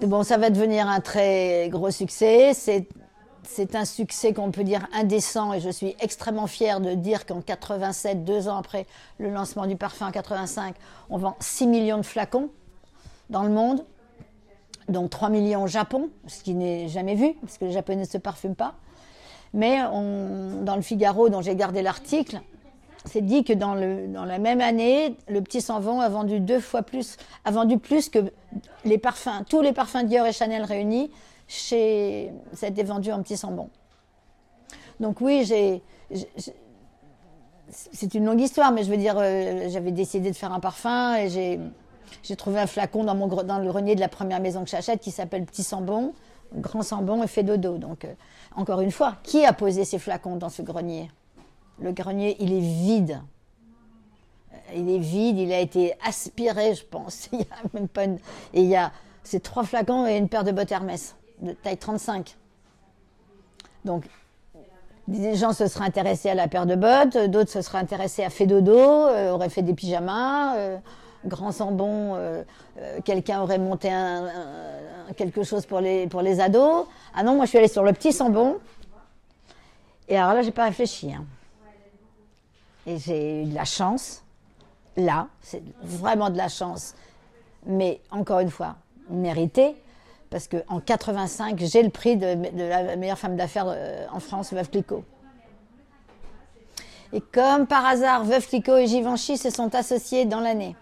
[0.00, 2.52] Bon, ça va devenir un très gros succès.
[2.52, 2.88] C'est
[3.46, 7.40] c'est un succès qu'on peut dire indécent et je suis extrêmement fière de dire qu'en
[7.40, 8.86] 87, deux ans après
[9.18, 10.74] le lancement du parfum en 85,
[11.10, 12.50] on vend 6 millions de flacons
[13.30, 13.84] dans le monde,
[14.88, 18.06] donc 3 millions au Japon, ce qui n'est jamais vu parce que les Japonais ne
[18.06, 18.74] se parfument pas.
[19.52, 22.40] Mais dans le Figaro, dont j'ai gardé l'article,
[23.04, 27.16] c'est dit que dans, la même année, le petit Sanvon a vendu deux fois plus,
[27.44, 31.10] a vendu plus que tous les parfums Dior et Chanel réunis.
[31.46, 33.68] Chez, ça a été vendu en petit Sambon.
[34.98, 35.44] Donc oui,
[37.68, 41.16] c'est une longue histoire, mais je veux dire, euh, j'avais décidé de faire un parfum
[41.16, 41.60] et j'ai,
[42.22, 45.00] j'ai trouvé un flacon dans, mon, dans le grenier de la première maison que j'achète
[45.00, 46.12] qui s'appelle Petit Sambon,
[46.54, 47.78] Grand Sambon et fait dodo.
[47.78, 48.14] Donc, euh,
[48.56, 51.10] encore une fois, qui a posé ces flacons dans ce grenier?
[51.80, 53.20] Le grenier, il est vide.
[54.74, 57.28] Il est vide, il a été aspiré, je pense.
[57.32, 60.44] Il y a même pas Et il y a ces trois flacons et une paire
[60.44, 62.36] de bottes Hermès, de taille 35.
[63.84, 64.04] Donc,
[65.08, 68.30] des gens se seraient intéressés à la paire de bottes, d'autres se seraient intéressés à
[68.30, 70.78] fait dodo, euh, auraient fait des pyjamas, euh,
[71.26, 72.42] grand sambon, euh,
[73.04, 73.90] quelqu'un aurait monté
[75.16, 76.86] quelque chose pour les, ados.
[77.14, 78.58] Ah non, moi je suis allée sur le petit sambon.
[80.08, 81.12] Et alors là, j'ai pas réfléchi.
[81.12, 81.24] Hein.
[82.86, 84.22] Et j'ai eu de la chance,
[84.96, 86.94] là, c'est vraiment de la chance,
[87.64, 88.76] mais encore une fois,
[89.08, 89.74] mérité,
[90.28, 94.68] parce qu'en 85, j'ai le prix de, la meilleure femme d'affaires euh, en France, Veuve
[94.68, 95.04] Clicquot.
[97.12, 100.76] Et comme par hasard, Veuve Clicquot et Givenchy se sont associés dans l'année.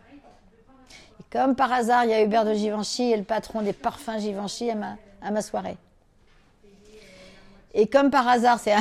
[1.32, 4.70] Comme par hasard, il y a Hubert de Givenchy et le patron des parfums Givenchy
[4.70, 5.78] à ma, soirée.
[7.72, 8.74] Et comme par hasard, c'est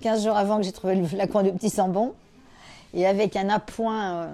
[0.00, 2.14] 15 jours avant que j'ai trouvé le flacon du petit Sambon,
[2.94, 4.28] et avec un appoint euh,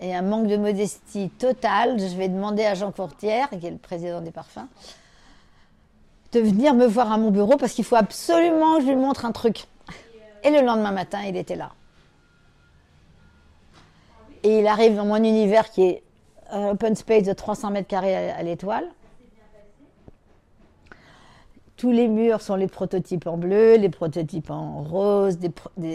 [0.00, 3.76] et un manque de modestie total, je vais demander à Jean Courtière, qui est le
[3.76, 4.68] président des parfums,
[6.32, 9.26] de venir me voir à mon bureau parce qu'il faut absolument que je lui montre
[9.26, 9.66] un truc.
[10.44, 11.72] Et le lendemain matin, il était là.
[14.42, 16.02] Et il arrive dans mon univers qui est
[16.50, 18.88] un open space de 300 mètres carrés à l'étoile.
[21.80, 25.38] Tous les murs sont les prototypes en bleu, les prototypes en rose,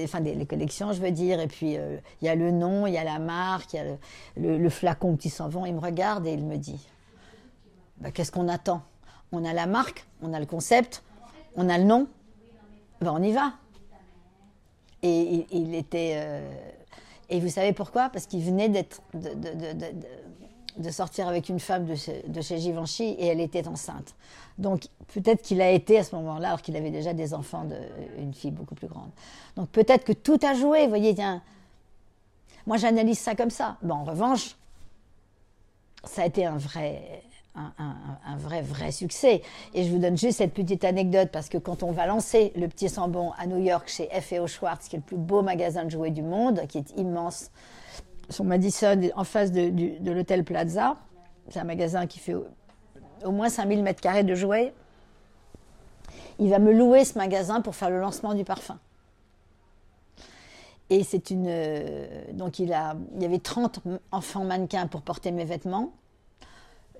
[0.03, 1.39] enfin des, les collections, je veux dire.
[1.39, 3.79] Et puis, euh, il y a le nom, il y a la marque, il y
[3.79, 5.63] a le, flacon qui s'en vont.
[5.67, 6.87] Il me regarde et il me dit
[7.97, 8.81] bah, Qu'est-ce qu'on attend?
[9.31, 11.03] On a la marque, on a le concept,
[11.55, 12.07] on a le nom.
[12.99, 13.53] Ben, on y va.
[15.03, 16.13] Et il, était.
[16.15, 16.51] Euh,
[17.29, 18.09] et vous savez pourquoi?
[18.09, 19.01] Parce qu'il venait d'être.
[19.13, 21.95] de, sortir avec une femme de
[22.41, 24.13] chez, Givenchy et elle était enceinte.
[24.57, 27.75] Donc peut-être qu'il a été à ce moment-là, alors qu'il avait déjà des enfants, de,
[28.17, 29.09] une fille beaucoup plus grande.
[29.55, 31.41] Donc peut-être que tout a joué, vous voyez, tiens.
[32.67, 33.77] Moi j'analyse ça comme ça.
[33.81, 34.55] Bon, en revanche,
[36.03, 37.23] ça a été un vrai,
[37.55, 39.41] un, vrai, vrai succès.
[39.73, 42.67] Et je vous donne juste cette petite anecdote parce que quand on va lancer le
[42.67, 44.47] petit Sambon à New York chez F.E.O.
[44.47, 47.51] Schwartz, qui est le plus beau magasin de jouets du monde, qui est immense,
[48.29, 50.95] sur Madison, en face de, l'hôtel Plaza.
[51.49, 54.73] C'est un magasin qui fait au, moins 5000 mètres carrés de jouets.
[56.39, 58.79] Il va me louer ce magasin pour faire le lancement du parfum.
[60.89, 61.47] Et c'est une.
[61.47, 63.79] Euh, donc il, a, il y avait 30
[64.11, 65.93] enfants mannequins pour porter mes vêtements.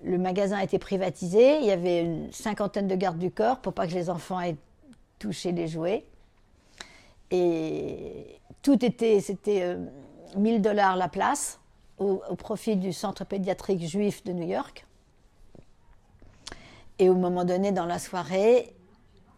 [0.04, 1.60] Le magasin a été privatisé.
[1.60, 4.58] Il y avait une cinquantaine de gardes du corps pour pas que les enfants aient
[5.20, 6.06] touché les jouets.
[7.32, 9.20] Et tout était.
[9.20, 9.64] C'était.
[9.64, 9.86] Euh,
[10.36, 11.60] 1000 dollars la place
[11.98, 14.86] au, profit du centre pédiatrique juif de New York.
[17.00, 18.74] Et au moment donné, dans la soirée,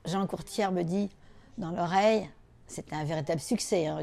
[0.06, 1.10] Jean Courtière me dit
[1.58, 2.30] dans l'oreille,
[2.68, 3.88] c'était un véritable succès.
[3.88, 4.00] Hein,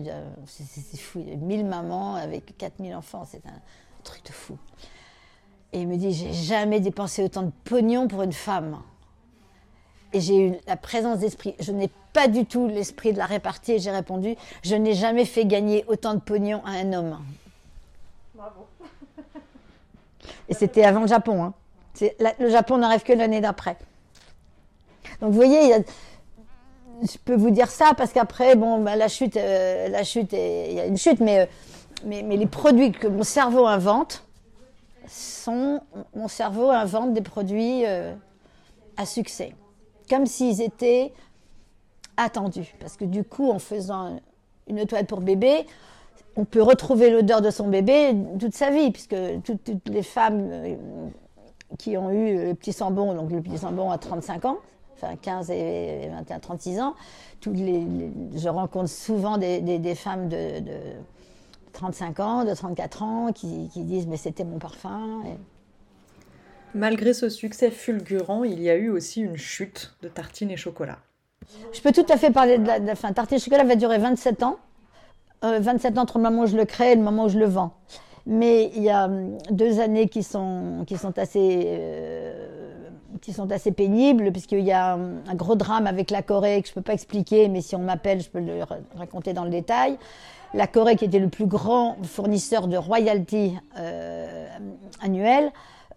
[0.47, 3.61] c'est fou, 1000 mamans avec 4000 enfants, c'est un
[4.03, 4.57] truc de fou.
[5.75, 8.79] Et il me dit, j'ai jamais dépensé autant de pognon pour une femme.
[10.13, 11.57] Et j'ai eu la présence d'esprit.
[11.59, 15.25] Je n'ai pas du tout l'esprit de la répartie et j'ai répondu, je n'ai jamais
[15.25, 17.19] fait gagner autant de pognon à un homme.
[18.37, 18.67] Bravo.
[20.49, 21.43] Et c'était avant le Japon.
[21.43, 21.55] Hein.
[22.39, 23.77] le Japon n'arrive que l'année d'après.
[25.21, 25.75] Donc vous voyez,
[27.03, 30.75] je peux vous dire ça parce qu'après, bon, bah, la chute, euh, la chute, il
[30.75, 31.47] y a une chute, mais, euh,
[32.05, 34.24] mais, mais, les produits que mon cerveau invente
[36.15, 38.15] mon cerveau invente des produits euh,
[38.97, 39.55] à succès,
[40.09, 41.13] comme s'ils étaient
[42.17, 44.21] attendus, parce que du coup, en faisant
[44.69, 45.67] une toilette pour bébé,
[46.37, 50.51] on peut retrouver l'odeur de son bébé toute sa vie, puisque toutes, les femmes
[51.79, 54.59] qui ont eu le petit sambon, donc le petit sambon à 35 ans,
[54.95, 56.95] enfin 15 et 21, 36 ans.
[57.41, 57.87] Toutes les,
[58.35, 60.63] je rencontre souvent des, femmes de,
[61.75, 65.23] 35 ans, de 34 ans qui, qui disent mais c'était mon parfum.
[66.75, 70.99] Malgré ce succès fulgurant, il y a eu aussi une chute de tartines et chocolat.
[71.73, 73.13] Je peux tout à fait parler de la, de fin.
[73.13, 74.59] Tartines et chocolat va durer 27 ans.
[75.43, 77.39] 27 euh, ans entre le moment où je le crée et le moment où je
[77.39, 77.75] le vends.
[78.27, 82.65] Mais il y a hum, deux années qui sont, qui sont assez euh,
[83.21, 86.73] qui sont assez pénibles, puisqu'il y a un, gros drame avec la Corée que je
[86.73, 88.63] ne peux pas expliquer, mais si on m'appelle, je peux le
[88.97, 89.99] raconter dans le détail.
[90.55, 94.47] La Corée, qui était le plus grand fournisseur de royalties euh,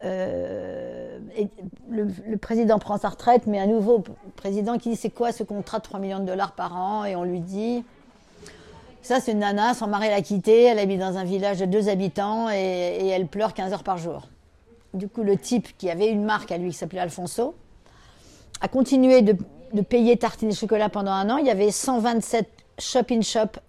[0.03, 1.19] euh,
[1.89, 4.03] le, président prend sa retraite, mais un nouveau
[4.35, 7.05] président qui dit c'est quoi ce contrat de 3 millions de dollars par an?
[7.05, 7.83] Et on lui dit
[9.01, 11.87] ça c'est une nana, son mari l'a quittée, elle habite dans un village de deux
[11.87, 14.27] habitants et, elle pleure 15 heures par jour
[14.93, 17.55] du coup, le type qui avait une marque à lui qui s'appelait Alfonso
[18.61, 19.35] a continué de,
[19.81, 21.37] payer tartines et chocolat pendant un an.
[21.37, 22.47] Il y avait 127
[22.79, 23.59] shop-in-shop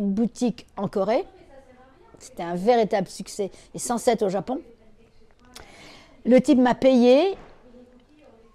[0.00, 1.24] boutiques en Corée.
[2.18, 3.50] C'était un véritable succès.
[3.74, 4.60] Et 107 au Japon.
[6.24, 7.36] Le type m'a payé,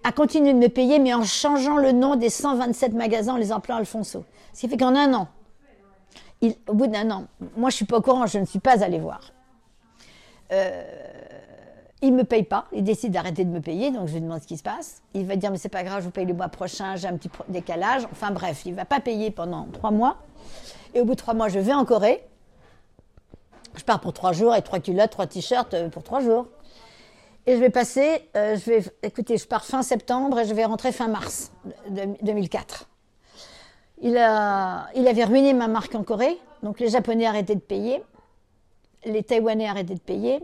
[0.04, 3.52] a continué de me payer, mais en changeant le nom des 127 magasins en les
[3.52, 4.26] appelant Alfonso.
[4.54, 5.28] Ce qui fait qu'en un an,
[6.68, 7.26] au bout d'un an,
[7.56, 9.32] moi je ne suis pas au courant, je ne suis pas allée voir.
[10.52, 10.84] Euh,
[12.02, 14.48] il me paye pas, il décide d'arrêter de me payer, donc je lui demande ce
[14.48, 15.02] qui se passe.
[15.14, 17.16] Il va dire mais c'est pas grave, je vous paye le mois prochain, j'ai un
[17.16, 18.06] petit décalage.
[18.12, 20.18] Enfin bref, il va pas payer pendant trois mois.
[20.94, 22.24] Et au bout de trois mois, je vais en Corée.
[23.76, 26.48] Je pars pour trois jours avec trois culottes, trois t-shirts euh, pour trois jours.
[27.48, 30.66] Et je vais passer, euh, je vais, écoutez, je pars fin septembre et je vais
[30.66, 31.52] rentrer fin mars
[31.90, 32.88] 2004.
[34.02, 38.04] Il, a, il avait ruiné ma marque en Corée, donc les Japonais arrêtaient de payer,
[39.06, 40.40] les Taïwanais arrêtaient de payer,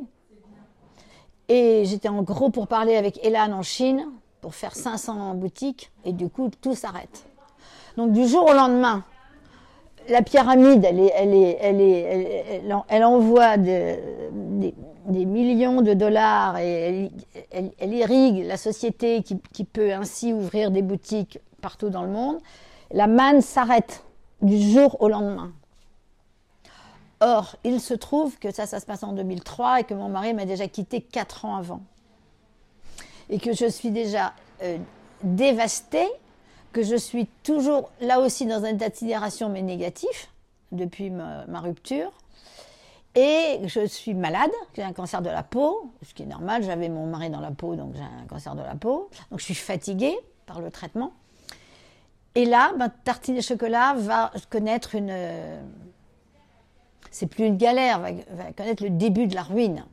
[1.50, 4.08] et j'étais en gros pour parler avec Elan en Chine
[4.42, 7.26] pour faire 500 boutiques et du coup tout s'arrête.
[7.96, 9.04] Donc du jour au lendemain,
[10.10, 11.04] la pyramide, elle,
[13.04, 14.74] envoie des,
[15.06, 17.12] millions de dollars et
[17.52, 22.38] elle, irrigue la société qui, peut ainsi ouvrir des boutiques partout dans le monde.
[22.92, 24.04] La manne s'arrête
[24.42, 25.52] du jour au lendemain.
[27.20, 30.34] Or, il se trouve que ça, ça se passe en 2003 et que mon mari
[30.34, 31.82] m'a déjà quitté quatre ans avant.
[33.30, 34.78] Et que je suis déjà euh,
[35.24, 36.08] dévastée,
[36.78, 40.30] que je suis toujours là aussi dans un état de mais négatif
[40.72, 42.12] depuis ma, rupture.
[43.16, 46.88] Et je suis malade, j'ai un cancer de la peau, ce qui est normal, j'avais
[46.88, 49.10] mon mari dans la peau, donc j'ai un cancer de la peau.
[49.32, 51.14] Donc je suis fatiguée par le traitement.
[52.36, 55.12] Et là, ben, Tartine et Chocolat va connaître une,
[57.10, 58.12] c'est plus une galère, va,
[58.56, 59.84] connaître le début de la ruine.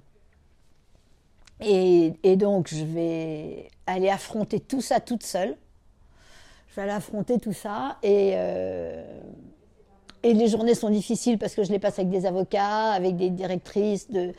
[1.60, 5.56] Et, donc, je vais aller affronter tout ça toute seule.
[6.74, 7.98] Je aller affronter tout ça.
[8.02, 9.04] Et, euh,
[10.22, 13.30] et les journées sont difficiles parce que je les passe avec des avocats, avec des
[13.30, 14.32] directrices de,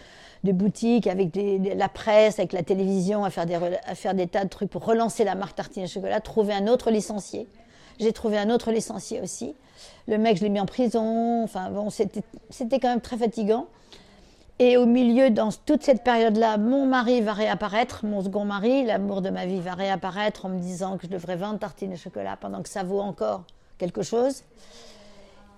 [0.43, 4.43] de boutiques, avec la presse, avec la télévision, à faire, des, à faire des tas
[4.43, 7.47] de trucs pour relancer la marque Tartine et Chocolat, trouver un autre licencié.
[7.99, 9.55] J'ai trouvé un autre licencié aussi.
[10.07, 11.43] Le mec, je l'ai mis en prison.
[11.43, 13.67] Enfin, bon, c'était quand même très fatigant.
[14.57, 19.21] Et au milieu, dans toute cette période-là, mon mari va réapparaître, mon second mari, l'amour
[19.21, 22.37] de ma vie va réapparaître en me disant que je devrais vendre tartines et chocolat
[22.39, 23.43] pendant que ça vaut encore
[23.77, 24.43] quelque chose.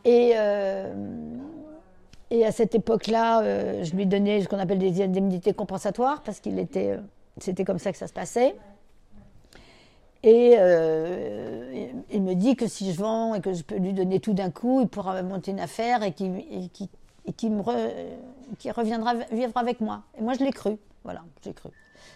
[0.03, 0.91] Et, euh,
[2.43, 6.57] à cette époque-là, euh, je lui donnais ce qu'on appelle des indemnités compensatoires parce qu'il
[6.57, 6.97] était, euh,
[7.39, 8.55] c'était comme ça que ça se passait.
[10.23, 10.53] Et
[12.12, 14.49] il me dit que si je vends et que je peux lui donner tout d'un
[14.49, 16.43] coup, il pourra monter une affaire et qu'il
[17.33, 17.61] qui, me
[18.57, 20.03] qui reviendra vivre avec moi.
[20.17, 20.77] Et moi, je l'ai cru.
[21.03, 21.69] Voilà, j'ai cru.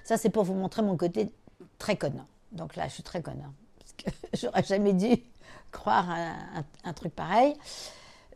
[0.03, 1.31] Ça, c'est pour vous montrer mon côté
[1.77, 2.25] très conne.
[2.51, 3.43] Donc là, je suis très conne.
[3.79, 5.23] Parce que j'aurais jamais dû
[5.71, 7.55] croire un, un, truc pareil.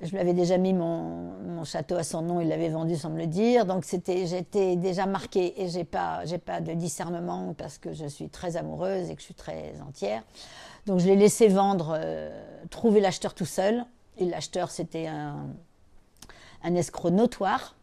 [0.01, 3.09] Je lui avais déjà mis mon, mon, château à son nom, il l'avait vendu sans
[3.09, 3.65] me le dire.
[3.65, 8.05] Donc c'était, j'étais déjà marquée et j'ai pas, j'ai pas de discernement parce que je
[8.05, 10.23] suis très amoureuse et que je suis très entière.
[10.85, 12.29] Donc je l'ai laissé vendre, euh,
[12.69, 13.85] trouver l'acheteur tout seul.
[14.17, 15.47] Et l'acheteur, c'était un,
[16.65, 17.75] un, escroc notoire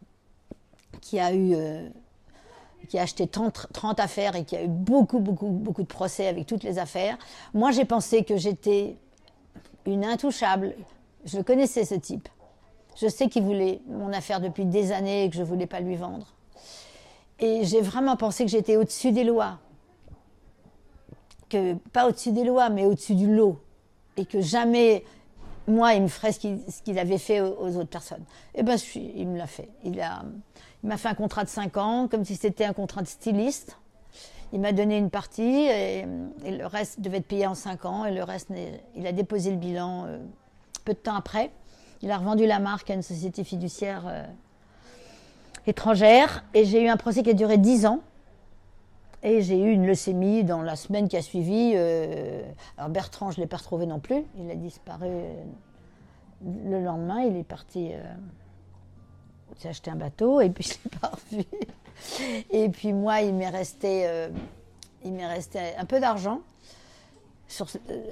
[1.01, 1.87] qui a eu, euh,
[2.89, 6.27] qui a acheté 30, 30, affaires et qui a eu beaucoup, beaucoup, beaucoup de procès
[6.27, 7.17] avec toutes les affaires.
[7.53, 8.97] Moi, j'ai pensé que j'étais
[9.85, 10.75] une intouchable.
[11.25, 12.29] Je connaissais, ce type.
[12.95, 15.79] Je sais qu'il voulait mon affaire depuis des années et que je ne voulais pas
[15.79, 16.27] lui vendre.
[17.39, 19.57] Et j'ai vraiment pensé que j'étais au-dessus des lois
[21.91, 23.59] pas au-dessus des lois, mais au-dessus du lot.
[24.17, 25.03] Et que jamais,
[25.67, 26.39] moi, il me ferait ce
[26.83, 28.23] qu'il avait fait aux, autres personnes.
[28.53, 29.69] Et eh ben, il me l'a fait.
[29.83, 29.95] Il
[30.83, 33.77] m'a fait un contrat de 5 ans, comme si c'était un contrat de styliste.
[34.51, 36.05] Il m'a donné une partie et,
[36.45, 38.05] le reste devait être payé en 5 ans.
[38.05, 38.49] Et le reste,
[38.95, 40.19] il a déposé le bilan euh,
[40.83, 41.51] peu de temps après.
[42.01, 44.25] Il a revendu la marque à une société fiduciaire euh,
[45.65, 46.43] étrangère.
[46.53, 48.01] Et j'ai eu un procès qui a duré 10 ans.
[49.23, 51.71] Et j'ai eu une leucémie dans la semaine qui a suivi.
[51.75, 52.43] Euh,
[52.77, 54.25] alors Bertrand, je ne l'ai pas retrouvé non plus.
[54.37, 55.43] Il a disparu euh,
[56.65, 57.21] le lendemain.
[57.21, 57.91] Il est parti.
[57.93, 58.03] Euh,
[59.61, 61.45] j'ai acheté un bateau et puis je l'ai pas revu.
[62.51, 64.09] Et puis moi, il m'est resté,
[65.05, 66.41] il m'est resté un peu d'argent
[67.47, 67.67] sur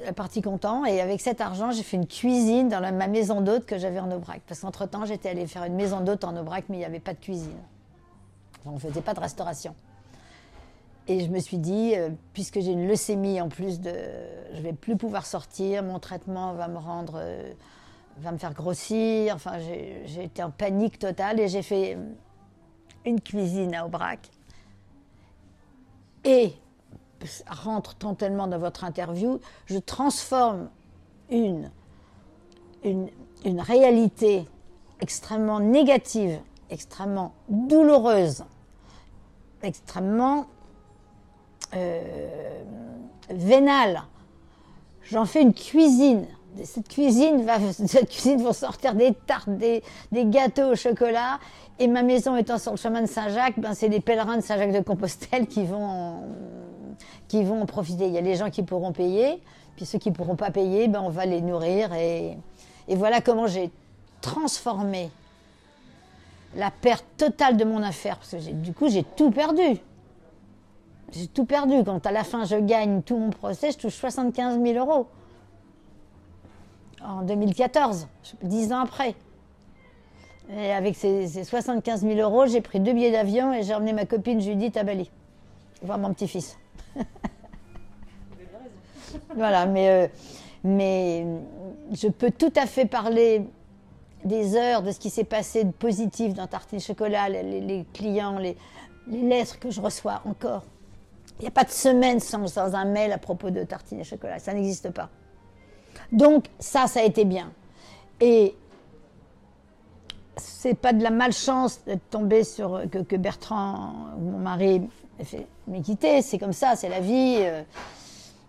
[0.05, 0.85] la partie comptant.
[0.85, 4.11] Et avec cet argent, j'ai fait une cuisine dans ma maison d'hôte que j'avais en
[4.11, 4.41] Aubrac.
[4.47, 7.13] Parce qu'entre-temps, j'étais allée faire une maison d'hôte en Aubrac, mais il n'y avait pas
[7.13, 7.57] de cuisine.
[8.65, 9.75] on ne faisait pas de restauration.
[11.07, 13.93] Et je me suis dit, euh, puisque j'ai une leucémie en plus de.
[14.53, 17.13] Je vais plus pouvoir sortir, mon traitement va me rendre.
[17.15, 17.51] Euh,
[18.17, 19.35] va me faire grossir.
[19.35, 21.97] Enfin, j'ai été en panique totale et j'ai fait
[23.05, 24.29] une cuisine à Aubrac.
[26.23, 26.53] Et,
[27.47, 30.69] rentre tant tellement dans votre interview, je transforme
[31.29, 31.71] une,
[32.83, 33.09] une,
[33.45, 34.45] une réalité
[34.99, 38.43] extrêmement négative, extrêmement douloureuse,
[39.61, 40.43] extrêmement euh,
[43.29, 44.03] vénale.
[45.03, 46.25] J'en fais une cuisine.
[46.63, 51.39] Cette cuisine va, cette cuisine sortir des tartes, des, gâteaux au chocolat.
[51.79, 54.73] Et ma maison étant sur le chemin de Saint-Jacques, ben c'est les pèlerins de Saint-Jacques
[54.73, 56.23] de Compostelle qui vont, en,
[57.27, 58.07] qui vont en profiter.
[58.07, 59.41] Il y a les gens qui pourront payer,
[59.75, 61.93] puis ceux qui pourront pas payer, ben on va les nourrir.
[61.93, 62.37] Et,
[62.87, 63.71] et voilà comment j'ai
[64.21, 65.09] transformé
[66.55, 69.79] la perte totale de mon affaire, parce que du coup j'ai tout perdu.
[71.11, 71.83] J'ai tout perdu.
[71.83, 75.07] Quand à la fin je gagne tout mon procès, je touche 75 000 euros.
[77.03, 78.07] En 2014,
[78.43, 79.15] dix ans après.
[80.49, 84.05] Et avec ces, 75 000 euros, j'ai pris deux billets d'avion et j'ai emmené ma
[84.05, 85.09] copine Judith à Bali,
[85.81, 86.57] voir mon petit-fils.
[89.35, 90.07] voilà, mais, euh,
[90.63, 91.25] mais
[91.93, 93.45] je peux tout à fait parler
[94.25, 98.57] des heures de ce qui s'est passé de positif dans Tartine Chocolat, les, clients, les
[99.07, 100.63] lettres que je reçois encore.
[101.41, 104.37] Il n'y a pas de semaine sans, un mail à propos de tartines et chocolat.
[104.37, 105.09] Ça n'existe pas.
[106.11, 107.51] Donc, ça, ça a été bien.
[108.19, 108.55] Et
[110.37, 114.83] c'est pas de la malchance d'être tombé sur que, Bertrand, mon mari,
[115.65, 116.21] m'ait quitté.
[116.21, 117.37] C'est comme ça, c'est la vie.
[117.39, 117.63] Euh,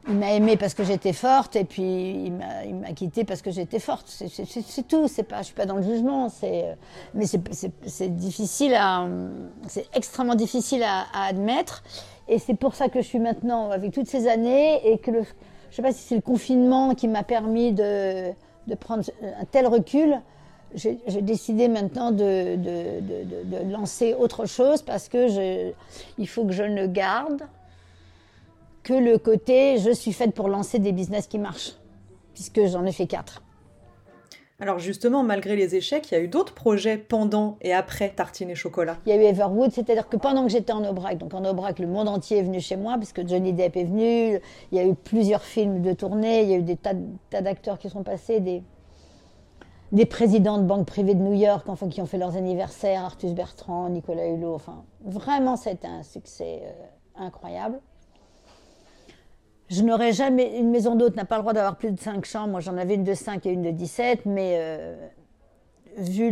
[0.09, 3.79] il m'a aimé parce que j'étais forte et puis il m'a quitté parce que j'étais
[3.79, 4.07] forte.
[4.09, 5.09] C'est tout.
[5.09, 6.29] C'est pas, je suis pas dans le jugement.
[6.29, 6.77] C'est,
[7.15, 9.07] mais c'est difficile à,
[9.67, 11.83] c'est extrêmement difficile à admettre.
[12.33, 15.23] Et c'est pour ça que je suis maintenant avec toutes ces années et que le,
[15.23, 18.33] je ne sais pas si c'est le confinement qui m'a permis de,
[18.81, 20.19] prendre un tel recul.
[20.75, 22.57] J'ai décidé maintenant de,
[23.71, 25.75] lancer autre chose parce que
[26.17, 27.43] il faut que je ne garde
[28.83, 31.75] que le côté je suis faite pour lancer des business qui marchent,
[32.33, 33.43] puisque j'en ai fait quatre.
[34.63, 38.49] Alors justement, malgré les échecs, il y a eu d'autres projets pendant et après Tartine
[38.49, 38.97] et Chocolat.
[39.07, 41.81] Il y a eu Everwood, c'est-à-dire que pendant que j'étais en Aubrac, donc en Aubrac,
[41.81, 44.39] le monde entier est venu chez moi, puisque Johnny Depp est venu,
[44.71, 46.95] il y a eu plusieurs films de tournée, il y a eu des tas,
[47.41, 48.63] d'acteurs qui sont passés, des,
[49.91, 53.33] des présidents de banques privées de New York, enfin, qui ont fait leurs anniversaires, Artus
[53.33, 57.81] Bertrand, Nicolas Hulot, enfin, vraiment, c'était un succès euh, incroyable.
[59.69, 60.59] Je n'aurais jamais.
[60.59, 62.49] Une maison d'hôte n'a pas le droit d'avoir plus de 5 chambres.
[62.49, 64.95] Moi, j'en avais une de 5 et une de 17, mais euh,
[65.97, 66.31] vu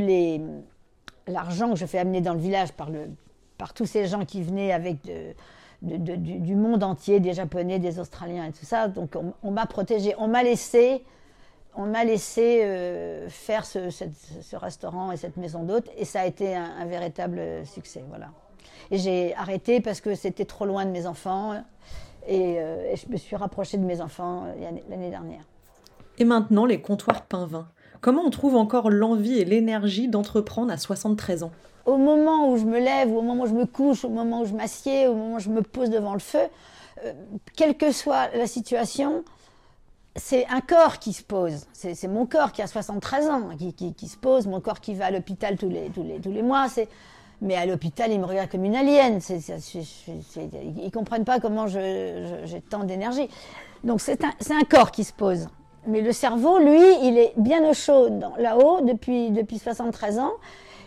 [1.26, 4.98] l'argent que je fais amener dans le village par, tous ces gens qui venaient avec
[5.82, 10.14] du, monde entier, des Japonais, des Australiens et tout ça, donc on, m'a protégé.
[10.18, 11.02] On m'a laissé
[11.76, 12.66] on m'a laissé
[13.28, 18.04] faire ce, restaurant et cette maison d'hôte et ça a été un, véritable succès.
[18.08, 18.30] Voilà.
[18.90, 21.62] Et j'ai arrêté parce que c'était trop loin de mes enfants
[22.26, 24.44] et, et, je me suis rapprochée de mes enfants
[24.88, 25.42] l'année dernière.
[26.18, 27.66] Et maintenant, les comptoirs pain-vin.
[28.00, 31.50] Comment on trouve encore l'envie et l'énergie d'entreprendre à 73 ans?
[31.84, 34.44] Au moment où je me lève, au moment où je me couche, au moment où
[34.44, 36.38] je m'assieds, au moment où je me pose devant le feu,
[37.04, 37.12] euh,
[37.56, 39.24] quelle que soit la situation,
[40.16, 41.66] c'est un corps qui se pose.
[41.72, 45.10] C'est mon corps qui a 73 ans qui, se pose, mon corps qui va à
[45.10, 46.66] l'hôpital tous les, tous, les, tous les mois.
[47.42, 49.18] Mais à l'hôpital, ils me regardent comme une alien.
[49.28, 53.28] ils ne comprennent pas comment j'ai tant d'énergie.
[53.82, 55.48] Donc c'est un, corps qui se pose.
[55.86, 60.32] Mais le cerveau, lui, il est bien au chaud là-haut depuis, depuis 73 ans.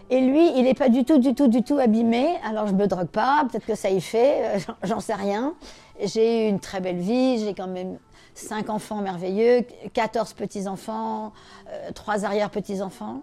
[0.10, 2.36] Et lui, il n'est pas du tout, du tout, du tout abîmé.
[2.48, 5.56] Alors je me drogue pas, peut-être que ça y fait, euh, j'en sais rien.
[6.00, 7.98] J'ai eu une très belle vie, j'ai quand même
[8.36, 9.62] cinq enfants merveilleux,
[9.94, 11.34] 14 petits-enfants,
[11.70, 13.22] euh, trois arrière-petits-enfants.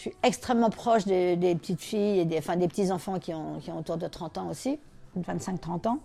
[0.00, 3.70] Je suis extrêmement proche des, petites filles et des, enfin, des petits-enfants qui ont, qui
[3.70, 4.78] ont autour de 30 ans aussi,
[5.18, 5.98] 25-30 ans.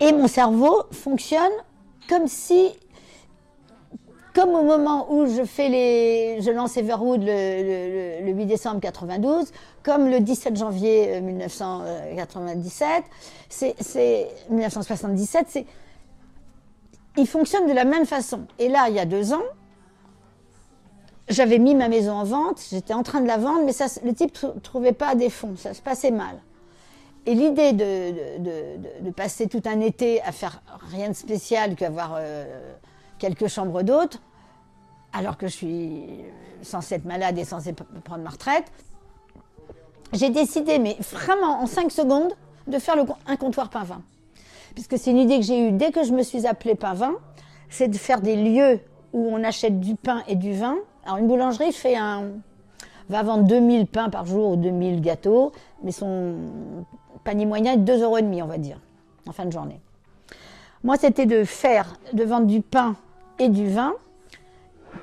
[0.00, 1.52] Et mon cerveau fonctionne
[2.08, 2.70] comme si
[4.34, 9.52] comme au moment où je fais les, je lance Everwood le, le, 8 décembre 92,
[9.82, 12.88] comme le 17 janvier 1997,
[13.62, 15.66] euh, c'est 1977, c'est
[17.18, 18.46] il fonctionne de la même façon.
[18.58, 19.42] Et là, il y a deux ans,
[21.30, 23.72] j'avais mis ma maison en vente, j'étais en train de la vendre, mais
[24.04, 26.42] le type ne trouvait pas des fonds, ça se passait mal.
[27.26, 32.72] Et l'idée de, passer tout un été à faire rien de spécial qu'avoir euh,
[33.18, 34.20] quelques chambres d'hôtes,
[35.12, 36.06] alors que je suis
[36.62, 37.74] censée être malade et censée
[38.04, 38.64] prendre ma retraite,
[40.12, 42.32] j'ai décidé, mais vraiment en 5 secondes,
[42.66, 44.02] de faire un comptoir pain vin.
[44.74, 47.14] Puisque c'est une idée que j'ai eue dès que je me suis appelée pain vin,
[47.68, 48.80] c'est de faire des lieux
[49.12, 50.76] où on achète du pain et du vin.
[51.04, 52.30] Alors une boulangerie fait un,
[53.08, 56.34] va vendre 2000 pains par jour ou 2000 gâteaux, mais son
[57.24, 58.78] panier moyen est 2,5 euros, on va dire,
[59.28, 59.80] en fin de journée.
[60.82, 62.96] Moi, c'était de faire, de vendre du pain
[63.38, 63.92] et du vin.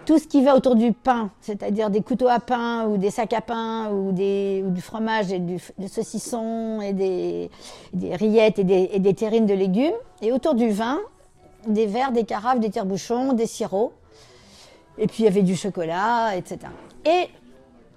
[0.05, 3.33] Tout ce qui va autour du pain, c'est-à-dire des couteaux à pain ou des sacs
[3.33, 7.49] à pain ou, des, du fromage et du, saucisson et des,
[8.15, 8.63] rillettes et
[8.99, 9.93] des, terrines de légumes.
[10.21, 10.99] Et autour du vin,
[11.67, 13.93] des verres, des carafes, des tire-bouchons, des sirops.
[14.97, 16.59] Et puis il y avait du chocolat, etc.
[17.05, 17.29] Et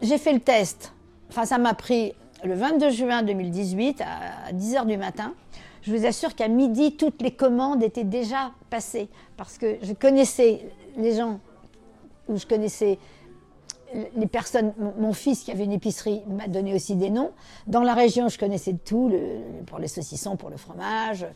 [0.03, 0.93] j'ai fait le test.
[1.31, 5.35] Enfin, ça m'a pris le 22 juin 2018 à 10h du matin
[5.83, 10.67] je vous assure qu'à midi, toutes les commandes étaient déjà passées parce que je connaissais
[10.97, 11.41] les gens,
[12.29, 12.99] ou je connaissais
[14.15, 14.73] les personnes.
[14.99, 17.31] Mon, fils qui avait une épicerie m'a donné aussi des noms.
[17.67, 19.13] Dans la région, je connaissais tout,
[19.67, 21.27] pour les saucissons, pour le fromage.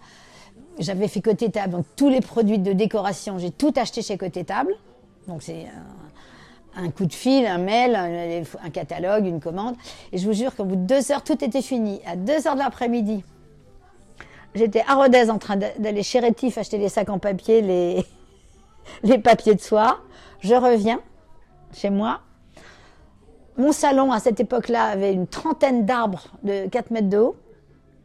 [0.79, 4.45] J'avais fait côté table, donc tous les produits de décoration, j'ai tout acheté chez côté
[4.45, 4.75] table.
[5.29, 5.67] Donc c'est
[6.77, 7.95] un, coup de fil, un mail,
[8.63, 9.77] un, catalogue, une commande.
[10.13, 12.01] Et je vous jure qu'au bout de deux heures, tout était fini.
[12.07, 13.25] À deux heures de l'après-midi,
[14.55, 18.05] j'étais à Rodez en train d'aller chez Rétif acheter les sacs en papier, les,
[19.03, 20.01] les papiers de soie.
[20.41, 21.01] Je reviens
[21.73, 22.21] chez moi.
[23.57, 27.37] Mon salon, à cette époque-là, avait une trentaine d'arbres de 4 mètres de haut,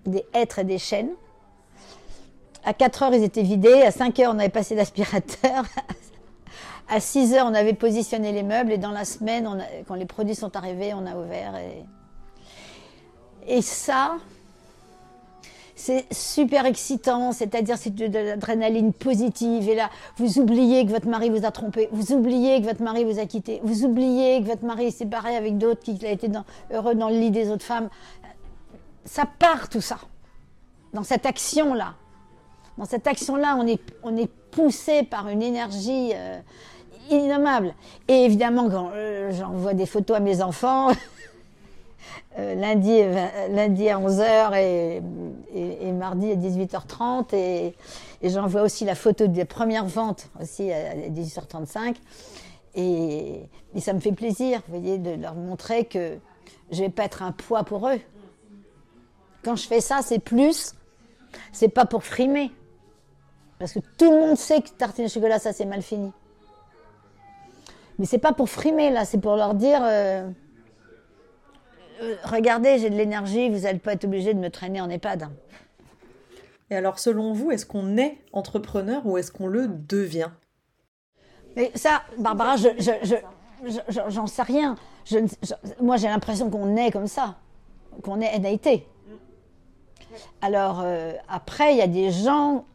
[0.06, 1.10] des hêtres et des chênes.
[2.64, 3.82] À 4 heures, ils étaient vidés.
[3.82, 5.64] À 5 heures, on avait passé l'aspirateur.
[6.90, 8.72] À 6 heures, on avait positionné les meubles.
[8.72, 11.54] Et dans la semaine, quand les produits sont arrivés, on a ouvert.
[11.56, 14.18] Et, et ça,
[15.80, 19.70] c'est super excitant, c'est-à-dire c'est de, l'adrénaline positive.
[19.70, 23.06] Et là, vous oubliez que votre mari vous a trompé, vous oubliez que votre mari
[23.06, 26.30] vous a quitté, vous oubliez que votre mari s'est séparé avec d'autres, qu'il a été
[26.74, 27.90] heureux dans le lit des autres femmes.
[29.06, 30.00] Ça part tout ça,
[30.92, 31.94] dans cette action-là.
[32.78, 36.40] Dans cette action-là, on est, on est poussé par une énergie euh,
[37.16, 37.74] innommable.
[38.08, 40.92] Et évidemment, quand euh, j'envoie des photos à mes enfants,
[42.38, 43.02] Euh, lundi,
[43.50, 47.36] lundi à 11h et, mardi à 18h30.
[47.36, 47.74] Et,
[48.24, 51.96] j'envoie aussi la photo des premières ventes aussi à 18h35.
[52.76, 53.42] Et,
[53.80, 56.18] ça me fait plaisir, vous voyez, de leur montrer que
[56.72, 58.00] je vais pas être un poids pour eux.
[59.44, 60.74] Quand je fais ça, c'est plus,
[61.52, 62.52] c'est pas pour frimer.
[63.58, 66.12] Parce que tout le monde sait que tartine au chocolat, ça c'est mal fini.
[68.00, 69.82] Mais c'est pas pour frimer là, c'est pour leur dire.
[69.84, 70.28] Euh,
[72.02, 75.28] euh, regardez, j'ai de l'énergie, vous n'allez pas être obligé de me traîner en EHPAD.
[76.72, 80.30] Et alors, selon vous, est-ce qu'on est entrepreneur ou est-ce qu'on le devient?
[81.56, 82.56] Mais ça, Barbara,
[84.08, 84.76] j'en sais rien.
[85.82, 87.36] moi, j'ai l'impression qu'on est comme ça,
[88.02, 88.88] qu'on est été.
[90.42, 92.66] Alors, euh, après, il y a des gens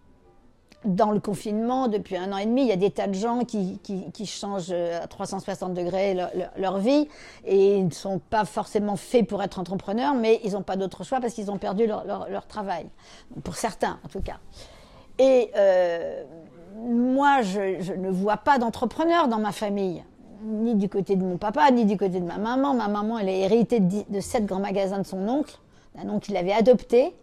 [0.84, 3.44] dans le confinement, depuis un an et demi, il y a des tas de gens
[3.44, 3.80] qui,
[4.26, 6.16] changent à 360 degrés
[6.56, 7.08] leur, vie
[7.44, 11.20] et ne sont pas forcément faits pour être entrepreneurs, mais ils n'ont pas d'autre choix
[11.20, 12.86] parce qu'ils ont perdu leur, travail.
[13.42, 14.38] Pour certains, en tout cas.
[15.18, 16.24] Et euh,
[16.76, 20.04] moi, je, ne vois pas d'entrepreneurs dans ma famille,
[20.42, 22.74] ni du côté de mon papa, ni du côté de ma maman.
[22.74, 25.58] Ma maman, elle a hérité de, de sept grands magasins de son oncle,
[25.98, 27.14] un oncle qu'il avait adopté,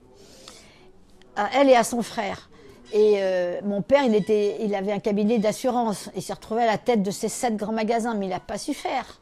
[1.36, 2.50] à elle et à son frère.
[2.94, 6.10] Et euh, mon père, il, était, il avait un cabinet d'assurance.
[6.16, 8.58] Il s'est retrouvé à la tête de ces sept grands magasins, mais il n'a pas
[8.58, 9.22] su faire.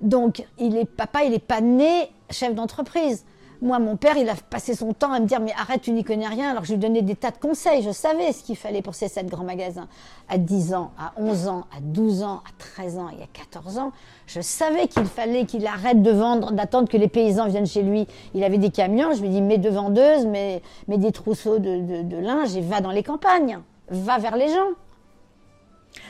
[0.00, 3.24] Donc, il est, papa, il n'est pas né chef d'entreprise.
[3.60, 6.04] Moi, mon père, il a passé son temps à me dire, mais arrête, tu n'y
[6.04, 7.82] connais rien, alors je lui donnais des tas de conseils.
[7.82, 9.88] Je savais ce qu'il fallait pour ces sept grands magasins.
[10.28, 13.78] À 10 ans, à 11 ans, à 12 ans, à 13 ans et à 14
[13.78, 13.92] ans,
[14.26, 18.06] je savais qu'il fallait qu'il arrête de vendre, d'attendre que les paysans viennent chez lui.
[18.34, 22.16] Il avait des camions, je lui dis, mets deux vendeuses, mets, des trousseaux de, de
[22.16, 23.58] linge et va dans les campagnes.
[23.90, 24.68] Va vers les gens.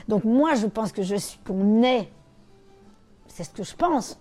[0.09, 2.11] Donc moi, je pense que je suis, qu'on est,
[3.27, 4.19] c'est ce que je pense,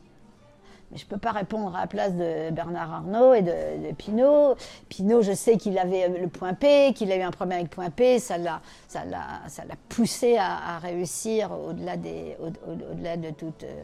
[0.91, 3.93] mais je ne peux pas répondre à la place de Bernard Arnault et de, de
[3.93, 4.55] Pinault.
[4.89, 7.89] Pinault, je sais qu'il avait le point P, qu'il a eu un problème avec point
[7.89, 13.63] P, ça l'a, ça l'a, ça l'a poussé à, réussir au-delà, des, au-delà de toute
[13.63, 13.83] euh,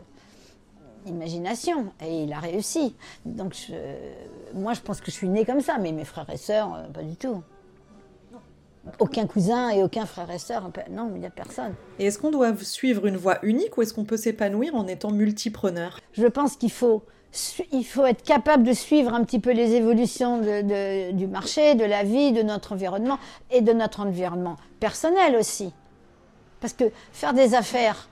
[1.06, 1.92] imagination.
[2.02, 2.96] Et il a réussi.
[3.26, 3.56] Donc
[4.54, 6.88] moi, je pense que je suis née comme ça, mais mes frères et sœurs, euh,
[6.88, 7.44] pas du tout
[9.00, 10.70] aucun cousin et aucun frère et sœur.
[10.92, 11.74] Non, il n'y a personne.
[12.00, 15.12] Et est-ce qu'on doit suivre une voie unique ou est-ce qu'on peut s'épanouir en étant
[15.12, 16.00] multipreneur?
[16.14, 17.04] Je pense qu'il faut,
[17.72, 20.40] il faut être capable de suivre un petit peu les évolutions
[21.14, 23.20] du marché, de la vie, de notre environnement
[23.52, 25.74] et de notre environnement personnel aussi.
[26.60, 28.08] Parce que faire des affaires,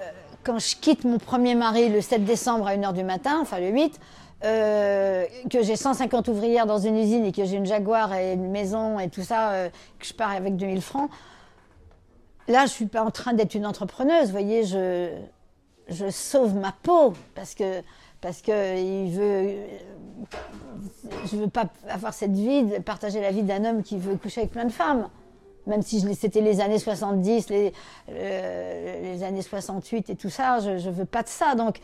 [0.00, 0.04] euh,
[0.44, 3.70] quand je quitte mon premier mari le 7 décembre à 1h du matin, enfin le
[3.70, 3.98] 8,
[4.44, 8.50] euh, que j'ai 150 ouvrières dans une usine et que j'ai une Jaguar et une
[8.50, 9.68] maison et tout ça, euh,
[9.98, 11.10] que je pars avec 2000 francs,
[12.46, 14.26] là, je suis pas en train d'être une entrepreneuse.
[14.26, 15.10] Vous voyez, je,
[16.10, 17.82] sauve ma peau parce que
[18.20, 19.54] parce que il veut,
[21.30, 24.42] je veux pas avoir cette vie, de partager la vie d'un homme qui veut coucher
[24.42, 25.08] avec plein de femmes.
[25.66, 27.72] Même si c'était les années 70, les,
[28.10, 31.54] euh, les années 68 et tout ça, je, je veux pas de ça.
[31.54, 31.80] Donc,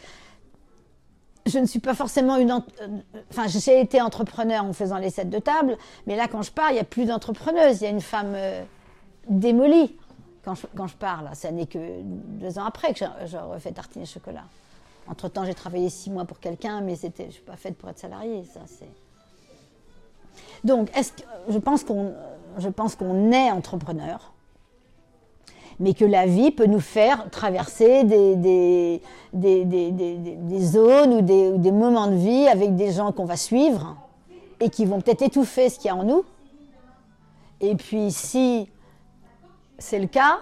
[1.47, 2.51] je ne suis pas forcément une.
[2.51, 2.89] Euh,
[3.31, 5.77] enfin, j'ai été entrepreneur en faisant les sets de table,
[6.07, 7.81] mais là, quand je pars, il n'y a plus d'entrepreneuse.
[7.81, 8.63] Il y a une femme euh,
[9.29, 9.97] démolie
[10.45, 11.23] quand je, quand je pars.
[11.23, 14.45] Là, ça n'est que deux ans après que j'ai refait tartiner chocolat.
[15.07, 17.91] Entre temps, j'ai travaillé six mois pour quelqu'un, mais c'était, je suis pas faite pour
[17.91, 18.45] être salariée.
[18.53, 18.89] Ça, c'est.
[20.65, 24.34] Donc, est-ce que, je pense qu'on est entrepreneur
[25.81, 29.01] mais que la vie peut nous faire traverser des, des,
[29.33, 33.97] des, des zones ou, ou des, moments de vie avec des gens qu'on va suivre
[34.61, 36.25] et qui vont peut-être étouffer ce qu'il y a en nous.
[37.61, 38.69] Et puis si
[39.79, 40.39] c'est le cas,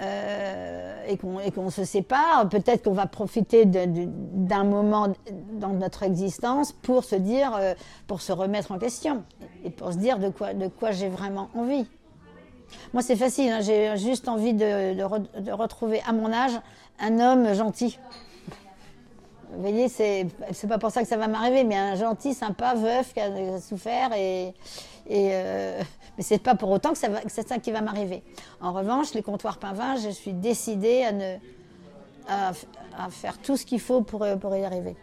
[0.00, 1.16] euh, et
[1.50, 5.08] qu'on se sépare, peut-être qu'on va profiter d'un moment
[5.54, 7.74] dans notre existence pour se dire, euh,
[8.06, 9.24] pour se remettre en question
[9.64, 11.84] et pour se dire de quoi, de quoi j'ai vraiment envie.
[12.92, 13.50] Moi, c'est facile.
[13.50, 13.60] Hein.
[13.60, 15.02] J'ai juste envie de,
[15.52, 16.52] retrouver à mon âge
[17.00, 17.98] un homme gentil.
[19.50, 20.26] Vous voyez, c'est
[20.68, 24.12] pas pour ça que ça va m'arriver, mais un gentil, sympa, veuf, qui a souffert
[24.12, 24.54] et.
[25.08, 25.82] et euh,
[26.16, 26.98] mais c'est pas pour autant que,
[27.28, 28.24] c'est ça qui va m'arriver.
[28.60, 31.36] En revanche, les comptoirs pain vin, je suis décidée à, ne,
[32.26, 32.52] à,
[33.08, 34.96] faire tout ce qu'il faut pour, pour y arriver.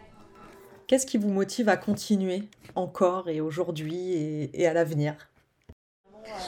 [0.86, 2.42] Qu'est-ce qui vous motive à continuer
[2.74, 5.14] encore et aujourd'hui et à l'avenir?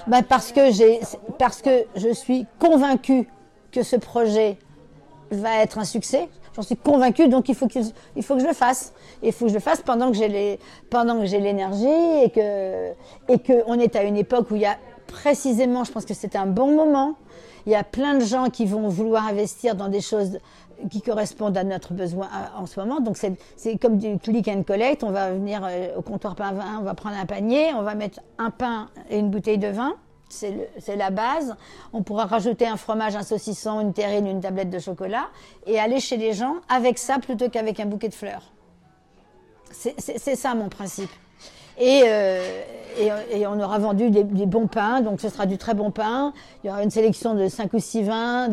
[0.07, 3.29] Ben parce, que je suis convaincue
[3.73, 4.59] que ce projet
[5.31, 6.29] va être un succès.
[6.55, 8.93] J'en suis convaincue, donc il faut, que, je le fasse.
[9.23, 10.29] Il faut que je le fasse pendant que j'ai
[11.41, 11.87] l'énergie
[12.25, 12.93] et que,
[13.29, 14.77] est à une époque où il y a
[15.07, 17.15] précisément, je pense que c'est un bon moment.
[17.67, 20.39] Il y a plein de gens qui vont vouloir investir dans des choses
[20.91, 23.01] qui correspondent à notre besoin en ce moment.
[23.01, 25.03] Donc c'est comme du click and collect.
[25.03, 27.95] On va venir euh, au comptoir pain vin, on va prendre un panier, on va
[27.95, 29.95] mettre un pain et une bouteille de vin.
[30.29, 31.57] C'est la base.
[31.95, 35.29] On pourra rajouter un fromage, un saucisson, une terrine, une tablette de chocolat
[35.67, 38.53] et aller chez les gens avec ça plutôt qu'avec un bouquet de fleurs.
[39.71, 41.11] C'est ça mon principe.
[41.79, 42.63] Et, euh,
[43.31, 46.33] et, on aura vendu des, bons pains, donc ce sera du très bon pain.
[46.63, 48.49] Il y aura une sélection de 5 ou 6 vins,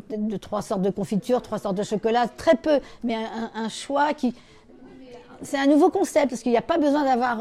[0.00, 3.16] peut-être de trois sortes de confitures, trois sortes de chocolat, très peu, mais
[3.54, 4.34] un, choix qui,
[5.42, 7.38] c'est un nouveau concept parce qu'il n'y a pas besoin d'avoir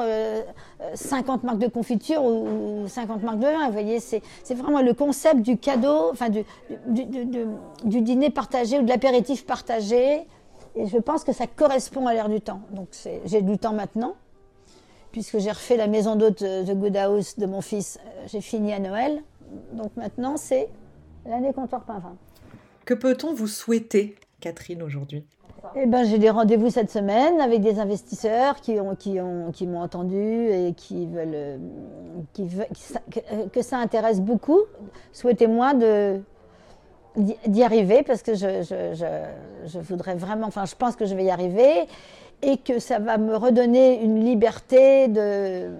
[0.94, 3.66] 50 euh, marques de confiture ou, 50 marques de vin.
[3.68, 6.44] Vous voyez, c'est, vraiment le concept du cadeau, enfin du,
[7.84, 10.28] du, dîner partagé ou de l'apéritif partagé.
[10.76, 12.62] Et je pense que ça correspond à l'ère du temps.
[12.72, 12.90] Donc
[13.26, 14.16] j'ai du temps maintenant.
[15.12, 18.80] puisque j'ai refait la maison d'hôte The Good House de mon fils, j'ai fini à
[18.80, 19.24] Noël.
[19.74, 20.68] Donc maintenant, c'est
[21.26, 22.16] l'année comptoir Pinvin.
[22.86, 25.26] Que peut-on vous souhaiter, Catherine, aujourd'hui?
[25.76, 29.66] Eh ben, j'ai des rendez-vous cette semaine avec des investisseurs qui ont, qui ont, qui
[29.66, 31.60] m'ont entendu et qui veulent,
[32.34, 32.48] qui
[33.52, 34.60] que, ça intéresse beaucoup.
[35.12, 35.74] Souhaitez-moi
[37.18, 39.26] d'y arriver parce que je, je,
[39.66, 41.88] je, voudrais vraiment, enfin, je pense que je vais y arriver
[42.44, 45.72] et que ça va me redonner une liberté de,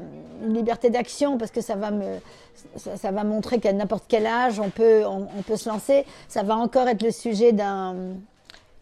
[0.44, 2.20] une liberté d'action parce que ça va me,
[2.78, 6.06] ça, va montrer qu'à n'importe quel âge on peut, on, peut se lancer.
[6.28, 7.96] Ça va encore être le sujet d'un,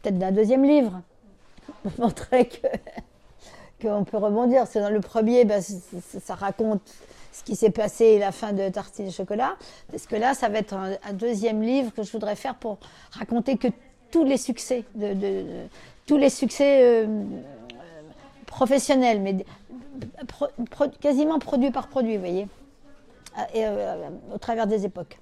[0.01, 1.01] peut-être d'un deuxième livre
[1.84, 2.68] pour montrer que
[3.82, 4.66] qu'on peut rebondir.
[4.68, 6.82] C'est dans le premier, ben, ça, raconte
[7.32, 9.56] ce qui s'est passé la fin de Tartine de chocolat.
[9.91, 12.78] Parce que là, ça va être un, deuxième livre que je voudrais faire pour
[13.12, 13.68] raconter que
[14.12, 15.66] tous les succès, de,
[16.06, 17.24] tous les succès euh,
[18.45, 19.43] professionnels, mais
[21.01, 22.47] quasiment produit par produit, vous voyez,
[23.53, 25.19] et, euh, au travers des époques.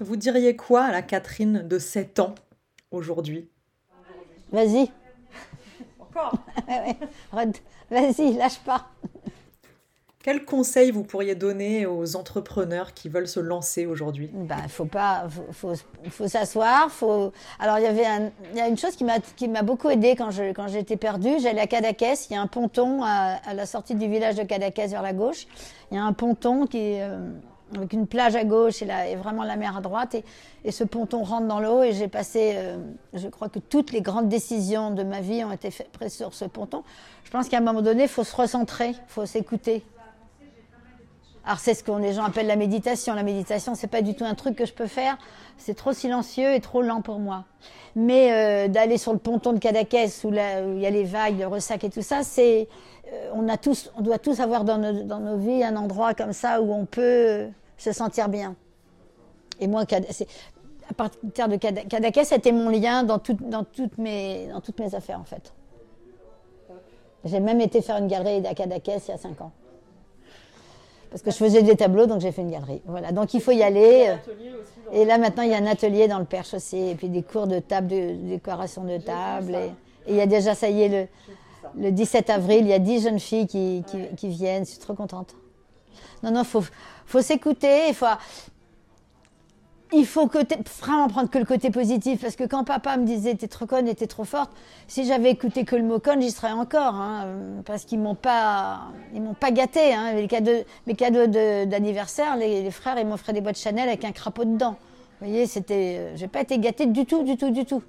[0.00, 2.34] Vous diriez quoi à la Catherine de 7 ans
[2.90, 3.48] aujourd'hui?
[4.52, 4.90] Vas-y.
[5.98, 6.34] Encore?
[7.90, 8.88] Vas-y, lâche pas.
[10.26, 14.28] Quel conseil vous pourriez donner aux entrepreneurs qui veulent se lancer aujourd'hui?
[14.34, 16.90] Ben, faut pas, faut, s'asseoir.
[16.90, 17.30] Faut.
[17.60, 20.96] Alors, il y il a une chose qui m'a beaucoup aidé quand je quand j'étais
[20.96, 21.38] perdue.
[21.40, 22.14] J'allais à Cadaqués.
[22.28, 25.46] Il y a un ponton à, la sortie du village de Cadaqués vers la gauche.
[25.92, 27.30] Il y a un ponton euh,
[27.76, 30.16] avec une plage à gauche et, et vraiment la mer à droite.
[30.16, 30.24] Et,
[30.64, 32.78] et ce ponton rentre dans l'eau et j'ai passé, euh,
[33.14, 36.46] je crois que toutes les grandes décisions de ma vie ont été prises sur ce
[36.46, 36.82] ponton.
[37.22, 39.84] Je pense qu'à un moment donné, il faut se recentrer, il faut s'écouter.
[41.46, 43.14] Alors c'est ce que les gens appellent la méditation.
[43.14, 45.16] La méditation, c'est pas du tout un truc que je peux faire.
[45.58, 47.44] C'est trop silencieux et trop lent pour moi.
[47.94, 51.46] Mais euh, d'aller sur le ponton de Cadaqués où, il y a les vagues, le
[51.46, 52.68] ressac et tout ça, c'est
[53.12, 56.14] euh, on a tous, on doit tous avoir dans nos, dans nos, vies un endroit
[56.14, 57.46] comme ça où on peut
[57.78, 58.56] se sentir bien.
[59.60, 64.80] Et moi, à partir de Cadaqués, c'était mon lien dans, dans, toutes mes, dans toutes
[64.80, 65.52] mes affaires en fait.
[67.24, 69.52] J'ai même été faire une galerie à Cadaqués il y a 5 ans.
[71.16, 72.82] Parce que je faisais des tableaux, donc j'ai fait une galerie.
[72.84, 74.14] Voilà, donc il faut y aller.
[74.92, 77.22] Et là maintenant, il y a un atelier dans le Perche aussi, et puis des
[77.22, 79.54] cours de table, de, décoration de table.
[79.54, 79.70] Et,
[80.08, 83.04] il y a déjà, ça y est, le, le 17 avril, il y a 10
[83.04, 84.66] jeunes filles qui, qui, qui viennent.
[84.66, 85.34] Je suis trop contente.
[86.22, 86.62] Non, non, il faut,
[87.06, 87.88] faut s'écouter.
[87.88, 88.04] Il faut,
[89.92, 90.38] il faut que
[90.80, 93.92] vraiment prendre que le côté positif parce que quand papa me disait t'es trop conne
[93.94, 94.50] t'es trop forte,
[94.88, 97.26] si j'avais écouté que le mot conne, j'y serais encore, hein,
[97.64, 99.94] parce qu'ils m'ont pas, ils m'ont pas gâté.
[99.94, 104.44] Hein, cadeaux, mes cadeaux d'anniversaire, les, frères ils m'offraient des boîtes Chanel avec un crapaud
[104.44, 104.76] dedans.
[105.20, 107.82] Vous voyez, c'était, euh, j'ai pas été gâtée du tout, du tout, du tout.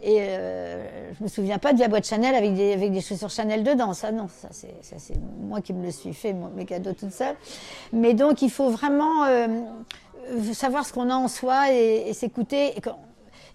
[0.00, 3.30] Et euh, je me souviens pas de la boîte Chanel avec des, avec des chaussures
[3.30, 3.92] Chanel dedans.
[3.94, 7.34] Ça, non, ça c'est moi qui me le suis fait, mes cadeaux toute seule.
[7.92, 9.48] Mais donc, il faut vraiment euh,
[10.52, 12.74] savoir ce qu'on a en soi et, s'écouter.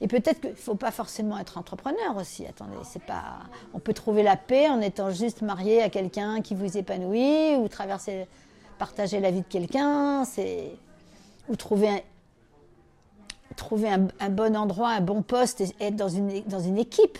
[0.01, 2.45] Et, peut-être qu'il ne faut pas forcément être entrepreneur aussi.
[2.45, 3.39] Attendez, c'est pas.
[3.74, 7.67] On peut trouver la paix en étant juste marié à quelqu'un qui vous épanouit ou
[7.67, 8.28] traverser,
[8.78, 10.26] partager la vie de quelqu'un.
[10.26, 10.71] C'est
[11.49, 11.99] ou trouver un,
[13.55, 17.17] trouver un, bon endroit, un bon poste et être dans une dans une équipe.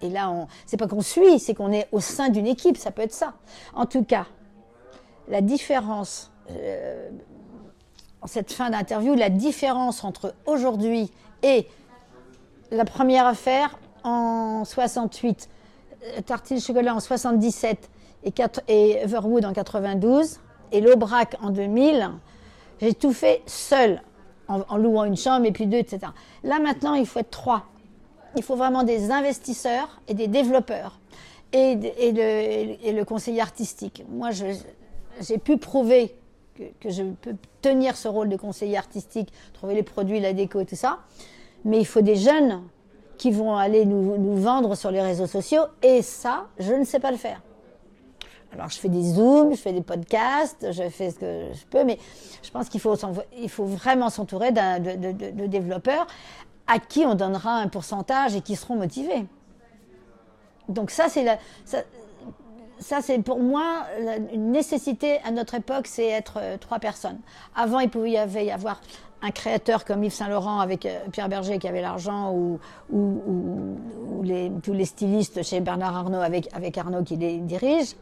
[0.00, 2.76] Et là, c'est pas qu'on suit, c'est qu'on est au sein d'une équipe.
[2.76, 3.34] Ça peut être ça.
[3.74, 4.26] En tout cas,
[5.28, 6.30] la différence.
[6.50, 7.08] Euh,
[8.22, 11.10] en cette fin d'interview la différence entre aujourd'hui
[11.42, 11.66] et
[12.70, 15.48] la première affaire en 68,
[16.02, 17.90] euh, Tartine Chocolat en 77
[18.68, 20.38] et, Everwood en 92
[20.70, 22.10] et l'Aubrac en 2000.
[22.80, 24.00] J'ai tout fait seul,
[24.48, 26.00] en, louant une chambre et puis deux, etc.
[26.44, 27.64] Là maintenant, il faut être trois.
[28.36, 30.98] Il faut vraiment des investisseurs et des développeurs
[31.52, 34.04] et, le, et le conseiller artistique.
[34.08, 34.30] Moi,
[35.20, 36.14] j'ai pu prouver
[36.80, 40.66] que, je peux tenir ce rôle de conseiller artistique, trouver les produits, la déco et
[40.66, 40.98] tout ça.
[41.64, 42.62] Mais il faut des jeunes
[43.18, 45.62] qui vont aller nous, nous vendre sur les réseaux sociaux.
[45.82, 47.40] Et ça, je ne sais pas le faire.
[48.54, 51.84] Alors, je fais des zooms, je fais des podcasts, je fais ce que je peux,
[51.84, 51.98] mais
[52.42, 52.94] je pense qu'il faut,
[53.38, 56.06] il faut vraiment s'entourer de, développeurs
[56.66, 59.24] à qui on donnera un pourcentage et qui seront motivés.
[60.68, 61.38] Donc ça, c'est la,
[62.82, 63.86] c'est pour moi
[64.32, 67.18] une nécessité à notre époque, c'est être euh, trois personnes.
[67.54, 68.80] Avant, il pouvait y avoir
[69.22, 72.58] un créateur comme Yves Saint Laurent avec euh, Pierre Berger qui avait l'argent ou,
[74.62, 77.94] tous les stylistes chez Bernard Arnault avec, Arnaud qui les dirige.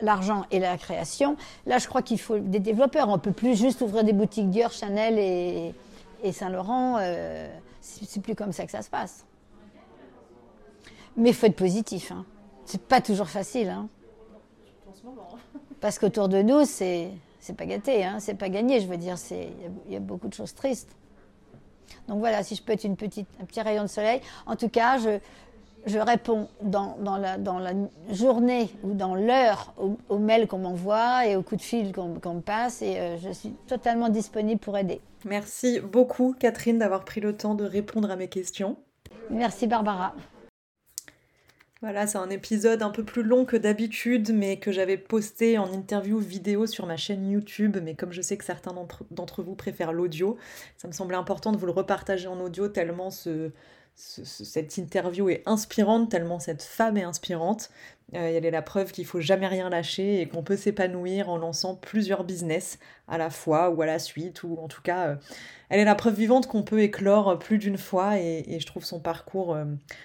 [0.00, 1.36] L'argent et la création.
[1.66, 3.08] Là, je crois qu'il faut des développeurs.
[3.08, 6.98] On peut plus juste ouvrir des boutiques Dior, Chanel et, Saint Laurent.
[7.00, 7.48] Euh,
[7.80, 9.26] c'est plus comme ça que ça se passe.
[11.16, 12.12] Mais faut être positif.
[12.12, 12.24] Hein.
[12.64, 13.68] C'est pas toujours facile.
[13.68, 13.88] Hein.
[15.80, 18.80] Parce qu'autour de nous, c'est c'est pas gâté, hein, c'est pas gagné.
[18.80, 20.94] Je veux dire, il y, a beaucoup de choses tristes.
[22.06, 24.20] Donc voilà, si je peux être une petite, un petit rayon de soleil.
[24.46, 25.18] En tout cas, je,
[25.86, 27.72] je réponds dans, dans, la, dans, la,
[28.10, 29.74] journée ou dans l'heure
[30.08, 33.30] aux, mails qu'on m'envoie et aux coups de fil qu'on me passe et euh, je
[33.30, 35.00] suis totalement disponible pour aider.
[35.24, 38.76] Merci beaucoup Catherine d'avoir pris le temps de répondre à mes questions.
[39.30, 40.14] Merci Barbara.
[41.82, 45.72] Voilà, c'est un épisode un peu plus long que d'habitude, mais que j'avais posté en
[45.72, 47.78] interview vidéo sur ma chaîne YouTube.
[47.82, 48.74] Mais comme je sais que certains
[49.10, 50.36] d'entre vous préfèrent l'audio,
[50.76, 53.50] ça me semblait important de vous le repartager en audio tellement ce,
[53.94, 57.70] cette interview est inspirante, tellement cette femme est inspirante.
[58.14, 61.38] Euh, elle est la preuve qu'il faut jamais rien lâcher et qu'on peut s'épanouir en
[61.38, 65.16] lançant plusieurs business à la fois ou à la suite, ou en tout cas, euh,
[65.68, 69.00] elle est la preuve vivante qu'on peut éclore plus d'une fois et, je trouve son
[69.00, 69.64] parcours euh,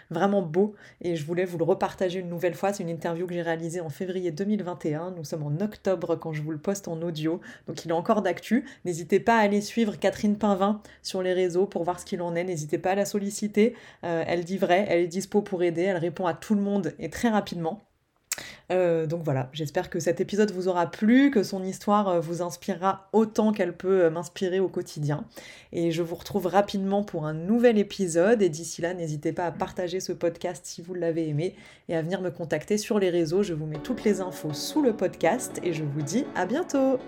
[0.09, 2.73] vraiment beau et je voulais vous le repartager une nouvelle fois.
[2.73, 5.11] C'est une interview que j'ai réalisée en février 2021.
[5.11, 8.21] Nous sommes en octobre quand je vous le poste en audio, donc il est encore
[8.21, 8.65] d'actu.
[8.85, 12.35] N'hésitez pas à aller suivre Catherine Pinvin sur les réseaux pour voir ce qu'il en
[12.35, 12.43] est.
[12.43, 13.75] N'hésitez pas à la solliciter.
[14.01, 17.09] elle dit vrai, elle est dispo pour aider, elle répond à tout le monde et
[17.09, 17.81] très rapidement.
[18.71, 22.41] Euh, donc voilà, j'espère que cet épisode vous aura plu, que son histoire euh, vous
[22.41, 25.25] inspirera autant qu'elle peut euh, m'inspirer au quotidien.
[25.71, 28.41] Et je vous retrouve rapidement pour un nouvel épisode.
[28.41, 31.55] Et d'ici là, n'hésitez pas à partager ce podcast si vous l'avez aimé
[31.89, 33.43] et à venir me contacter sur les réseaux.
[33.43, 36.99] Je vous mets toutes les infos sous le podcast et je vous dis à bientôt